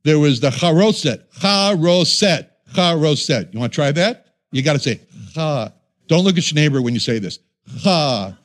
there 0.04 0.20
was 0.20 0.40
the 0.40 0.50
charoset, 0.50 1.24
charoset, 1.40 2.48
charoset. 2.74 3.54
You 3.54 3.60
want 3.60 3.74
to 3.74 3.76
try 3.76 3.92
that? 3.92 4.28
You 4.52 4.64
got 4.64 4.74
to 4.74 4.80
say 4.80 5.02
cha. 5.34 5.72
Don't 6.08 6.24
look 6.24 6.38
at 6.38 6.52
your 6.52 6.56
neighbor 6.56 6.82
when 6.82 6.94
you 6.94 7.00
say 7.00 7.20
this. 7.20 7.40
Cha, 7.84 8.38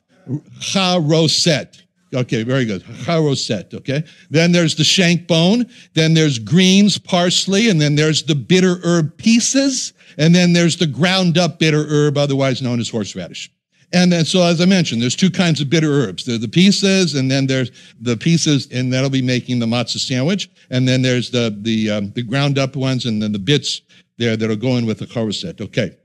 charoset. 0.58 1.82
Okay, 2.14 2.44
very 2.44 2.64
good. 2.64 2.82
Charoset, 2.82 3.74
okay? 3.74 4.04
Then 4.30 4.52
there's 4.52 4.76
the 4.76 4.84
shank 4.84 5.26
bone. 5.26 5.68
Then 5.94 6.14
there's 6.14 6.38
greens, 6.38 6.96
parsley, 6.96 7.68
and 7.68 7.80
then 7.80 7.96
there's 7.96 8.22
the 8.22 8.36
bitter 8.36 8.78
herb 8.84 9.16
pieces. 9.16 9.92
And 10.16 10.34
then 10.34 10.52
there's 10.52 10.76
the 10.76 10.86
ground 10.86 11.38
up 11.38 11.58
bitter 11.58 11.84
herb, 11.88 12.16
otherwise 12.16 12.62
known 12.62 12.78
as 12.78 12.88
horseradish. 12.88 13.50
And 13.92 14.10
then, 14.10 14.24
so 14.24 14.42
as 14.42 14.60
I 14.60 14.64
mentioned, 14.64 15.00
there's 15.00 15.14
two 15.14 15.30
kinds 15.30 15.60
of 15.60 15.70
bitter 15.70 15.90
herbs. 15.90 16.24
The 16.24 16.48
pieces, 16.48 17.14
and 17.14 17.30
then 17.30 17.46
there's 17.46 17.70
the 18.00 18.16
pieces, 18.16 18.68
and 18.72 18.92
that'll 18.92 19.10
be 19.10 19.22
making 19.22 19.60
the 19.60 19.66
matzah 19.66 19.98
sandwich. 19.98 20.50
And 20.70 20.86
then 20.86 21.00
there's 21.02 21.30
the 21.30 21.56
the 21.62 21.90
um, 21.90 22.10
the 22.12 22.22
ground 22.22 22.58
up 22.58 22.74
ones, 22.74 23.06
and 23.06 23.22
then 23.22 23.30
the 23.30 23.38
bits 23.38 23.82
there 24.18 24.36
that'll 24.36 24.56
go 24.56 24.76
in 24.76 24.86
with 24.86 24.98
the 24.98 25.06
charoset. 25.06 25.60
Okay. 25.60 25.96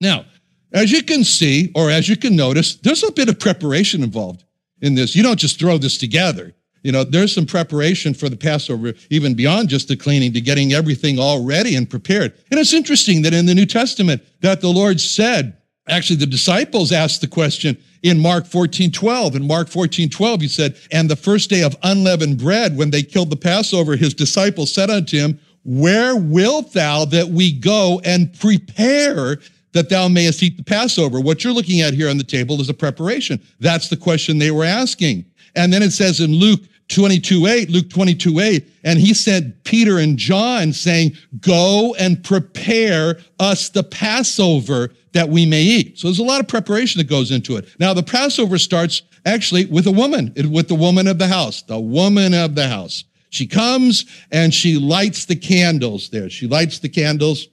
Now, 0.00 0.24
as 0.72 0.90
you 0.92 1.02
can 1.02 1.24
see, 1.24 1.72
or 1.74 1.90
as 1.90 2.08
you 2.08 2.16
can 2.16 2.36
notice, 2.36 2.76
there's 2.76 3.02
a 3.02 3.12
bit 3.12 3.28
of 3.28 3.38
preparation 3.38 4.02
involved 4.02 4.44
in 4.80 4.94
this. 4.94 5.14
You 5.14 5.22
don't 5.22 5.38
just 5.38 5.58
throw 5.58 5.78
this 5.78 5.98
together. 5.98 6.54
You 6.82 6.92
know, 6.92 7.02
there's 7.02 7.34
some 7.34 7.46
preparation 7.46 8.14
for 8.14 8.28
the 8.28 8.36
Passover, 8.36 8.94
even 9.10 9.34
beyond 9.34 9.68
just 9.68 9.88
the 9.88 9.96
cleaning, 9.96 10.32
to 10.34 10.40
getting 10.40 10.72
everything 10.72 11.18
all 11.18 11.44
ready 11.44 11.74
and 11.74 11.88
prepared. 11.88 12.34
And 12.50 12.60
it's 12.60 12.72
interesting 12.72 13.22
that 13.22 13.34
in 13.34 13.46
the 13.46 13.54
New 13.54 13.66
Testament 13.66 14.22
that 14.40 14.60
the 14.60 14.68
Lord 14.68 15.00
said 15.00 15.56
Actually, 15.88 16.16
the 16.16 16.26
disciples 16.26 16.90
asked 16.90 17.20
the 17.20 17.28
question 17.28 17.78
in 18.02 18.18
Mark 18.18 18.46
14, 18.46 18.90
12. 18.90 19.36
In 19.36 19.46
Mark 19.46 19.68
14, 19.68 20.08
12, 20.10 20.40
he 20.40 20.48
said, 20.48 20.76
And 20.90 21.08
the 21.08 21.16
first 21.16 21.48
day 21.48 21.62
of 21.62 21.76
unleavened 21.82 22.38
bread, 22.38 22.76
when 22.76 22.90
they 22.90 23.02
killed 23.02 23.30
the 23.30 23.36
Passover, 23.36 23.94
his 23.94 24.12
disciples 24.12 24.74
said 24.74 24.90
unto 24.90 25.16
him, 25.16 25.38
Where 25.64 26.16
wilt 26.16 26.72
thou 26.72 27.04
that 27.06 27.28
we 27.28 27.52
go 27.52 28.00
and 28.04 28.36
prepare 28.38 29.38
that 29.76 29.88
thou 29.88 30.08
mayest 30.08 30.42
eat 30.42 30.56
the 30.56 30.64
Passover? 30.64 31.20
What 31.20 31.44
you're 31.44 31.52
looking 31.52 31.80
at 31.80 31.94
here 31.94 32.08
on 32.08 32.18
the 32.18 32.24
table 32.24 32.60
is 32.60 32.68
a 32.68 32.74
preparation. 32.74 33.40
That's 33.60 33.88
the 33.88 33.96
question 33.96 34.38
they 34.38 34.50
were 34.50 34.64
asking. 34.64 35.24
And 35.54 35.72
then 35.72 35.82
it 35.82 35.92
says 35.92 36.20
in 36.20 36.32
Luke 36.32 36.60
22 36.88 37.46
8, 37.46 37.70
Luke 37.70 37.90
22 37.90 38.40
8, 38.40 38.68
and 38.84 38.98
he 38.98 39.12
sent 39.12 39.64
Peter 39.64 39.98
and 39.98 40.16
John 40.16 40.72
saying, 40.72 41.16
Go 41.40 41.94
and 41.98 42.22
prepare 42.22 43.18
us 43.40 43.68
the 43.68 43.82
Passover 43.82 44.90
that 45.12 45.28
we 45.28 45.46
may 45.46 45.62
eat. 45.62 45.98
So 45.98 46.08
there's 46.08 46.18
a 46.18 46.24
lot 46.24 46.40
of 46.40 46.48
preparation 46.48 46.98
that 46.98 47.08
goes 47.08 47.30
into 47.30 47.56
it. 47.56 47.68
Now, 47.80 47.94
the 47.94 48.02
Passover 48.02 48.58
starts 48.58 49.02
actually 49.24 49.64
with 49.66 49.86
a 49.86 49.92
woman, 49.92 50.32
with 50.50 50.68
the 50.68 50.74
woman 50.74 51.08
of 51.08 51.18
the 51.18 51.26
house, 51.26 51.62
the 51.62 51.80
woman 51.80 52.34
of 52.34 52.54
the 52.54 52.68
house. 52.68 53.04
She 53.30 53.46
comes 53.46 54.06
and 54.30 54.54
she 54.54 54.78
lights 54.78 55.24
the 55.24 55.36
candles 55.36 56.10
there. 56.10 56.30
She 56.30 56.46
lights 56.46 56.78
the 56.78 56.88
candles. 56.88 57.48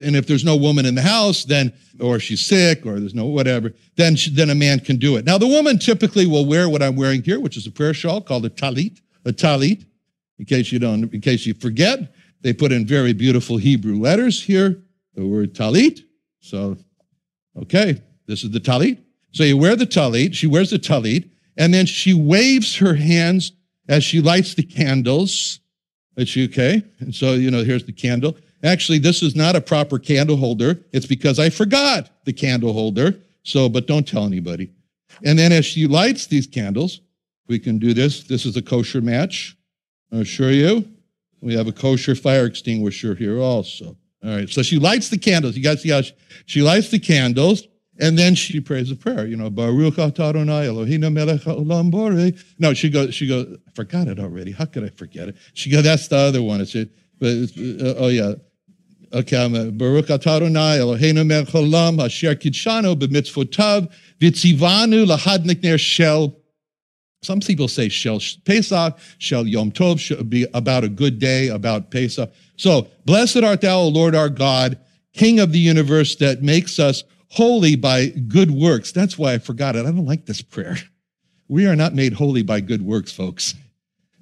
And 0.00 0.16
if 0.16 0.26
there's 0.26 0.44
no 0.44 0.56
woman 0.56 0.86
in 0.86 0.94
the 0.94 1.02
house, 1.02 1.44
then, 1.44 1.72
or 2.00 2.18
she's 2.18 2.44
sick, 2.44 2.86
or 2.86 2.98
there's 2.98 3.14
no 3.14 3.26
whatever, 3.26 3.72
then 3.96 4.16
she, 4.16 4.30
then 4.30 4.48
a 4.48 4.54
man 4.54 4.80
can 4.80 4.96
do 4.96 5.16
it. 5.16 5.26
Now, 5.26 5.36
the 5.36 5.46
woman 5.46 5.78
typically 5.78 6.26
will 6.26 6.46
wear 6.46 6.68
what 6.68 6.82
I'm 6.82 6.96
wearing 6.96 7.22
here, 7.22 7.38
which 7.38 7.56
is 7.56 7.66
a 7.66 7.70
prayer 7.70 7.92
shawl 7.92 8.20
called 8.22 8.46
a 8.46 8.50
talit, 8.50 9.00
a 9.26 9.32
talit. 9.32 9.84
In 10.38 10.46
case 10.46 10.72
you 10.72 10.78
don't, 10.78 11.12
in 11.12 11.20
case 11.20 11.44
you 11.44 11.52
forget, 11.52 12.14
they 12.40 12.54
put 12.54 12.72
in 12.72 12.86
very 12.86 13.12
beautiful 13.12 13.58
Hebrew 13.58 13.98
letters 13.98 14.42
here, 14.42 14.82
the 15.14 15.26
word 15.26 15.52
talit. 15.52 16.00
So 16.40 16.78
Okay, 17.56 18.00
this 18.26 18.44
is 18.44 18.50
the 18.50 18.60
talit. 18.60 18.98
So 19.32 19.44
you 19.44 19.56
wear 19.56 19.76
the 19.76 19.86
talit, 19.86 20.34
she 20.34 20.46
wears 20.46 20.70
the 20.70 20.78
talit, 20.78 21.28
and 21.56 21.74
then 21.74 21.86
she 21.86 22.14
waves 22.14 22.76
her 22.76 22.94
hands 22.94 23.52
as 23.88 24.04
she 24.04 24.20
lights 24.20 24.54
the 24.54 24.62
candles. 24.62 25.60
It's 26.16 26.36
okay. 26.36 26.82
And 27.00 27.14
so, 27.14 27.34
you 27.34 27.50
know, 27.50 27.64
here's 27.64 27.84
the 27.84 27.92
candle. 27.92 28.36
Actually, 28.62 28.98
this 28.98 29.22
is 29.22 29.34
not 29.34 29.56
a 29.56 29.60
proper 29.60 29.98
candle 29.98 30.36
holder. 30.36 30.78
It's 30.92 31.06
because 31.06 31.38
I 31.38 31.50
forgot 31.50 32.10
the 32.24 32.32
candle 32.32 32.72
holder. 32.72 33.18
So, 33.42 33.68
but 33.68 33.86
don't 33.86 34.06
tell 34.06 34.24
anybody. 34.24 34.70
And 35.24 35.38
then 35.38 35.52
as 35.52 35.64
she 35.64 35.86
lights 35.86 36.26
these 36.26 36.46
candles, 36.46 37.00
we 37.48 37.58
can 37.58 37.78
do 37.78 37.94
this. 37.94 38.24
This 38.24 38.44
is 38.44 38.56
a 38.56 38.62
kosher 38.62 39.00
match. 39.00 39.56
I 40.12 40.18
assure 40.18 40.50
you. 40.50 40.84
We 41.40 41.54
have 41.54 41.66
a 41.66 41.72
kosher 41.72 42.14
fire 42.14 42.44
extinguisher 42.44 43.14
here 43.14 43.38
also. 43.38 43.96
All 44.22 44.30
right. 44.36 44.48
So 44.48 44.62
she 44.62 44.78
lights 44.78 45.08
the 45.08 45.18
candles. 45.18 45.56
You 45.56 45.62
guys 45.62 45.82
see 45.82 45.90
how 45.90 46.02
she, 46.02 46.12
she 46.44 46.62
lights 46.62 46.90
the 46.90 46.98
candles 46.98 47.66
and 47.98 48.18
then 48.18 48.34
she 48.34 48.60
prays 48.60 48.90
a 48.90 48.96
prayer. 48.96 49.26
You 49.26 49.36
know, 49.36 49.48
Baruch 49.50 49.98
Adonai 49.98 50.66
Eloheinu 50.66 51.12
melech 51.12 51.40
haolam 51.42 51.90
borei. 51.90 52.38
No, 52.58 52.74
she 52.74 52.90
goes, 52.90 53.14
she 53.14 53.26
goes, 53.26 53.58
I 53.66 53.70
forgot 53.72 54.08
it 54.08 54.18
already. 54.18 54.52
How 54.52 54.66
could 54.66 54.84
I 54.84 54.88
forget 54.88 55.28
it? 55.28 55.36
She 55.54 55.70
goes, 55.70 55.84
that's 55.84 56.08
the 56.08 56.16
other 56.16 56.42
one. 56.42 56.60
It's, 56.60 56.74
it, 56.74 56.90
but 57.18 57.28
it's, 57.28 57.56
uh, 57.56 57.94
oh 57.98 58.08
yeah. 58.08 58.34
Okay, 59.12 59.36
uh, 59.36 59.70
Baruch 59.70 60.08
Adonai 60.10 60.78
Eloheinu 60.78 61.24
asher 62.04 62.34
lahadnik 65.06 65.62
ner 65.62 65.78
shel 65.78 66.36
some 67.22 67.40
people 67.40 67.68
say 67.68 67.88
Shel 67.88 68.18
Pesach, 68.44 68.98
Shel 69.18 69.46
Yom 69.46 69.72
Tov, 69.72 70.28
be 70.30 70.46
about 70.54 70.84
a 70.84 70.88
good 70.88 71.18
day, 71.18 71.48
about 71.48 71.90
Pesach. 71.90 72.32
So, 72.56 72.88
blessed 73.04 73.38
art 73.38 73.60
thou, 73.60 73.80
O 73.80 73.88
Lord 73.88 74.14
our 74.14 74.30
God, 74.30 74.78
King 75.12 75.38
of 75.38 75.52
the 75.52 75.58
universe 75.58 76.16
that 76.16 76.42
makes 76.42 76.78
us 76.78 77.04
holy 77.28 77.76
by 77.76 78.06
good 78.06 78.50
works. 78.50 78.92
That's 78.92 79.18
why 79.18 79.34
I 79.34 79.38
forgot 79.38 79.76
it. 79.76 79.80
I 79.80 79.90
don't 79.90 80.06
like 80.06 80.26
this 80.26 80.40
prayer. 80.40 80.76
We 81.48 81.66
are 81.66 81.76
not 81.76 81.94
made 81.94 82.14
holy 82.14 82.42
by 82.42 82.60
good 82.60 82.82
works, 82.82 83.12
folks, 83.12 83.54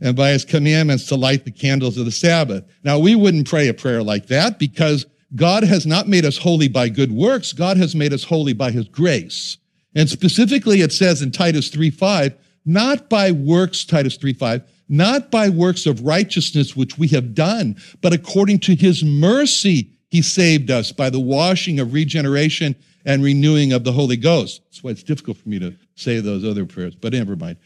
and 0.01 0.17
by 0.17 0.31
his 0.31 0.45
commandments 0.45 1.07
to 1.07 1.17
light 1.17 1.45
the 1.45 1.51
candles 1.51 1.99
of 1.99 2.05
the 2.05 2.13
Sabbath. 2.13 2.65
Now, 2.85 2.99
we 2.99 3.15
wouldn't 3.15 3.49
pray 3.49 3.69
a 3.69 3.75
prayer 3.75 4.03
like 4.03 4.27
that 4.27 4.59
because 4.59 5.07
God 5.35 5.65
has 5.65 5.87
not 5.87 6.09
made 6.09 6.25
us 6.25 6.39
holy 6.39 6.69
by 6.69 6.89
good 6.89 7.13
works. 7.13 7.53
God 7.53 7.77
has 7.77 7.95
made 7.95 8.13
us 8.13 8.25
holy 8.25 8.53
by 8.53 8.71
his 8.71 8.89
grace. 8.89 9.59
And 9.95 10.09
specifically, 10.09 10.81
it 10.81 10.93
says 10.93 11.23
in 11.23 11.31
Titus 11.31 11.69
3 11.69 11.91
5, 11.91 12.35
not 12.65 13.09
by 13.09 13.33
works, 13.33 13.85
Titus 13.85 14.17
3 14.17 14.33
5, 14.33 14.63
not 14.89 15.31
by 15.31 15.49
works 15.49 15.87
of 15.87 16.05
righteousness 16.05 16.77
which 16.77 16.99
we 16.99 17.09
have 17.09 17.35
done, 17.35 17.77
but 18.01 18.13
according 18.13 18.61
to 18.61 18.75
his 18.75 19.05
mercy, 19.05 19.91
he 20.11 20.23
saved 20.23 20.71
us 20.71 20.93
by 20.93 21.11
the 21.11 21.21
washing 21.21 21.81
of 21.81 21.93
regeneration 21.93 22.75
and 23.05 23.23
renewing 23.23 23.73
of 23.73 23.85
the 23.85 23.93
Holy 23.93 24.17
Ghost. 24.17 24.63
That's 24.65 24.83
why 24.83 24.91
it's 24.93 25.03
difficult 25.03 25.37
for 25.37 25.49
me 25.49 25.59
to 25.59 25.75
say 25.95 26.21
those 26.21 26.45
other 26.45 26.65
prayers, 26.65 26.95
but 26.95 27.13
never 27.13 27.37
mind. 27.37 27.57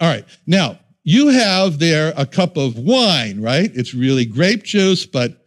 All 0.00 0.08
right. 0.08 0.24
Now, 0.46 0.78
you 1.04 1.28
have 1.28 1.78
there 1.78 2.12
a 2.16 2.26
cup 2.26 2.56
of 2.56 2.78
wine, 2.78 3.40
right? 3.40 3.70
It's 3.74 3.94
really 3.94 4.24
grape 4.24 4.62
juice, 4.62 5.06
but 5.06 5.44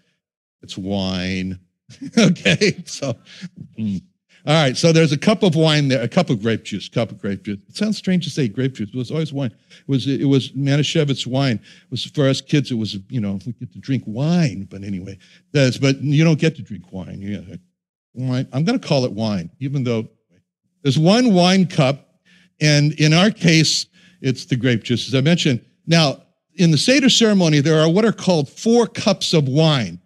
it's 0.61 0.77
wine. 0.77 1.59
okay. 2.17 2.83
So, 2.85 3.15
mm. 3.77 4.01
All 4.47 4.53
right, 4.53 4.77
so 4.77 4.91
there's 4.91 5.11
a 5.11 5.17
cup 5.17 5.41
of 5.41 5.55
wine 5.55 5.87
there, 5.87 6.03
a 6.03 6.07
cup 6.07 6.29
of 6.29 6.39
grape 6.39 6.63
juice, 6.63 6.87
cup 6.87 7.09
of 7.09 7.19
grape 7.19 7.41
juice. 7.41 7.57
It 7.67 7.75
sounds 7.75 7.97
strange 7.97 8.25
to 8.25 8.29
say 8.29 8.47
grape 8.47 8.73
juice, 8.73 8.89
it 8.89 8.95
was 8.95 9.09
always 9.09 9.33
wine. 9.33 9.49
It 9.49 9.87
was 9.87 10.07
it 10.07 10.25
was 10.25 10.51
Manischewitz 10.51 11.25
wine. 11.25 11.55
It 11.55 11.91
was 11.91 12.05
for 12.05 12.29
us 12.29 12.41
kids. 12.41 12.69
It 12.69 12.75
was 12.75 12.99
you 13.09 13.19
know 13.19 13.39
we 13.43 13.53
get 13.53 13.73
to 13.73 13.79
drink 13.79 14.03
wine, 14.05 14.67
but 14.69 14.83
anyway, 14.83 15.17
that's 15.51 15.79
but 15.79 15.99
you 15.99 16.23
don't 16.23 16.39
get 16.39 16.55
to 16.57 16.61
drink 16.61 16.91
wine. 16.91 17.59
Wine. 18.13 18.47
I'm 18.53 18.63
going 18.63 18.79
to 18.79 18.87
call 18.87 19.03
it 19.05 19.13
wine, 19.13 19.49
even 19.59 19.83
though 19.83 20.07
there's 20.83 20.99
one 20.99 21.33
wine 21.33 21.65
cup, 21.65 22.19
and 22.61 22.93
in 22.99 23.13
our 23.13 23.31
case, 23.31 23.87
it's 24.21 24.45
the 24.45 24.55
grape 24.55 24.83
juice, 24.83 25.07
as 25.07 25.15
I 25.15 25.21
mentioned. 25.21 25.61
Now, 25.87 26.21
in 26.55 26.71
the 26.71 26.77
Seder 26.77 27.09
ceremony, 27.09 27.59
there 27.59 27.79
are 27.79 27.89
what 27.89 28.05
are 28.05 28.13
called 28.13 28.49
four 28.49 28.87
cups 28.87 29.33
of 29.33 29.47
wine. 29.47 29.99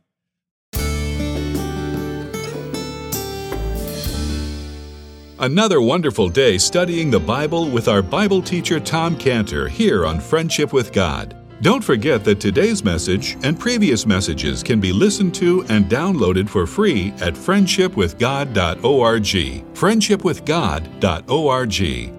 Another 5.41 5.79
wonderful 5.79 6.27
day 6.27 6.57
studying 6.57 7.09
the 7.09 7.19
Bible 7.19 7.69
with 7.69 7.87
our 7.87 8.01
Bible 8.01 8.41
teacher 8.41 8.77
Tom 8.77 9.17
Cantor 9.17 9.69
here 9.69 10.05
on 10.05 10.19
Friendship 10.19 10.73
with 10.73 10.91
God. 10.91 11.33
Don't 11.61 11.83
forget 11.83 12.23
that 12.25 12.41
today's 12.41 12.83
message 12.83 13.37
and 13.43 13.59
previous 13.59 14.05
messages 14.05 14.61
can 14.63 14.81
be 14.81 14.91
listened 14.91 15.33
to 15.35 15.63
and 15.69 15.85
downloaded 15.85 16.49
for 16.49 16.65
free 16.65 17.13
at 17.21 17.35
friendshipwithgod.org. 17.35 19.23
Friendshipwithgod.org. 19.23 22.18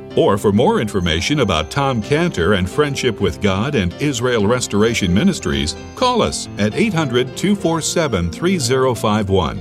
Or 0.15 0.37
for 0.37 0.51
more 0.51 0.81
information 0.81 1.39
about 1.39 1.71
Tom 1.71 2.01
Cantor 2.01 2.53
and 2.53 2.69
Friendship 2.69 3.21
with 3.21 3.41
God 3.41 3.75
and 3.75 3.93
Israel 4.01 4.45
Restoration 4.45 5.13
Ministries, 5.13 5.75
call 5.95 6.21
us 6.21 6.49
at 6.57 6.75
800 6.75 7.37
247 7.37 8.31
3051. 8.31 9.57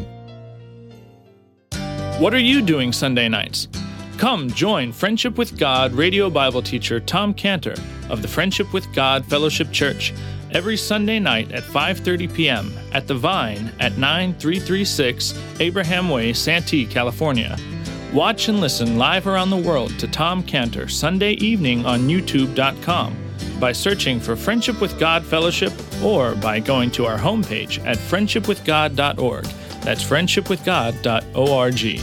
What 2.18 2.34
are 2.34 2.38
you 2.38 2.60
doing 2.62 2.92
Sunday 2.92 3.28
nights? 3.28 3.68
Come 4.18 4.50
join 4.50 4.92
Friendship 4.92 5.38
with 5.38 5.56
God 5.56 5.92
radio 5.92 6.28
Bible 6.28 6.60
teacher 6.60 7.00
Tom 7.00 7.32
Cantor 7.32 7.74
of 8.10 8.20
the 8.20 8.28
Friendship 8.28 8.72
with 8.74 8.92
God 8.92 9.24
Fellowship 9.24 9.72
Church 9.72 10.12
every 10.52 10.76
Sunday 10.76 11.18
night 11.18 11.52
at 11.52 11.62
5:30 11.62 12.34
p.m. 12.34 12.72
at 12.92 13.06
The 13.06 13.14
Vine 13.14 13.72
at 13.80 13.96
9336 13.96 15.32
Abraham 15.60 16.10
Way, 16.10 16.32
Santee, 16.32 16.84
California. 16.84 17.56
Watch 18.12 18.48
and 18.48 18.60
listen 18.60 18.98
live 18.98 19.28
around 19.28 19.50
the 19.50 19.56
world 19.56 19.96
to 20.00 20.08
Tom 20.08 20.42
Cantor 20.42 20.88
Sunday 20.88 21.34
evening 21.34 21.86
on 21.86 22.08
youtube.com 22.08 23.16
by 23.60 23.70
searching 23.70 24.18
for 24.18 24.34
Friendship 24.34 24.80
with 24.80 24.98
God 24.98 25.24
Fellowship 25.24 25.72
or 26.02 26.34
by 26.34 26.58
going 26.58 26.90
to 26.92 27.06
our 27.06 27.16
homepage 27.16 27.78
at 27.86 27.98
friendshipwithgod.org. 27.98 29.44
That's 29.82 30.02
friendshipwithgod.org. 30.02 32.00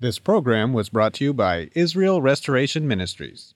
This 0.00 0.18
program 0.18 0.74
was 0.74 0.90
brought 0.90 1.14
to 1.14 1.24
you 1.24 1.32
by 1.32 1.70
Israel 1.74 2.20
Restoration 2.20 2.86
Ministries. 2.86 3.54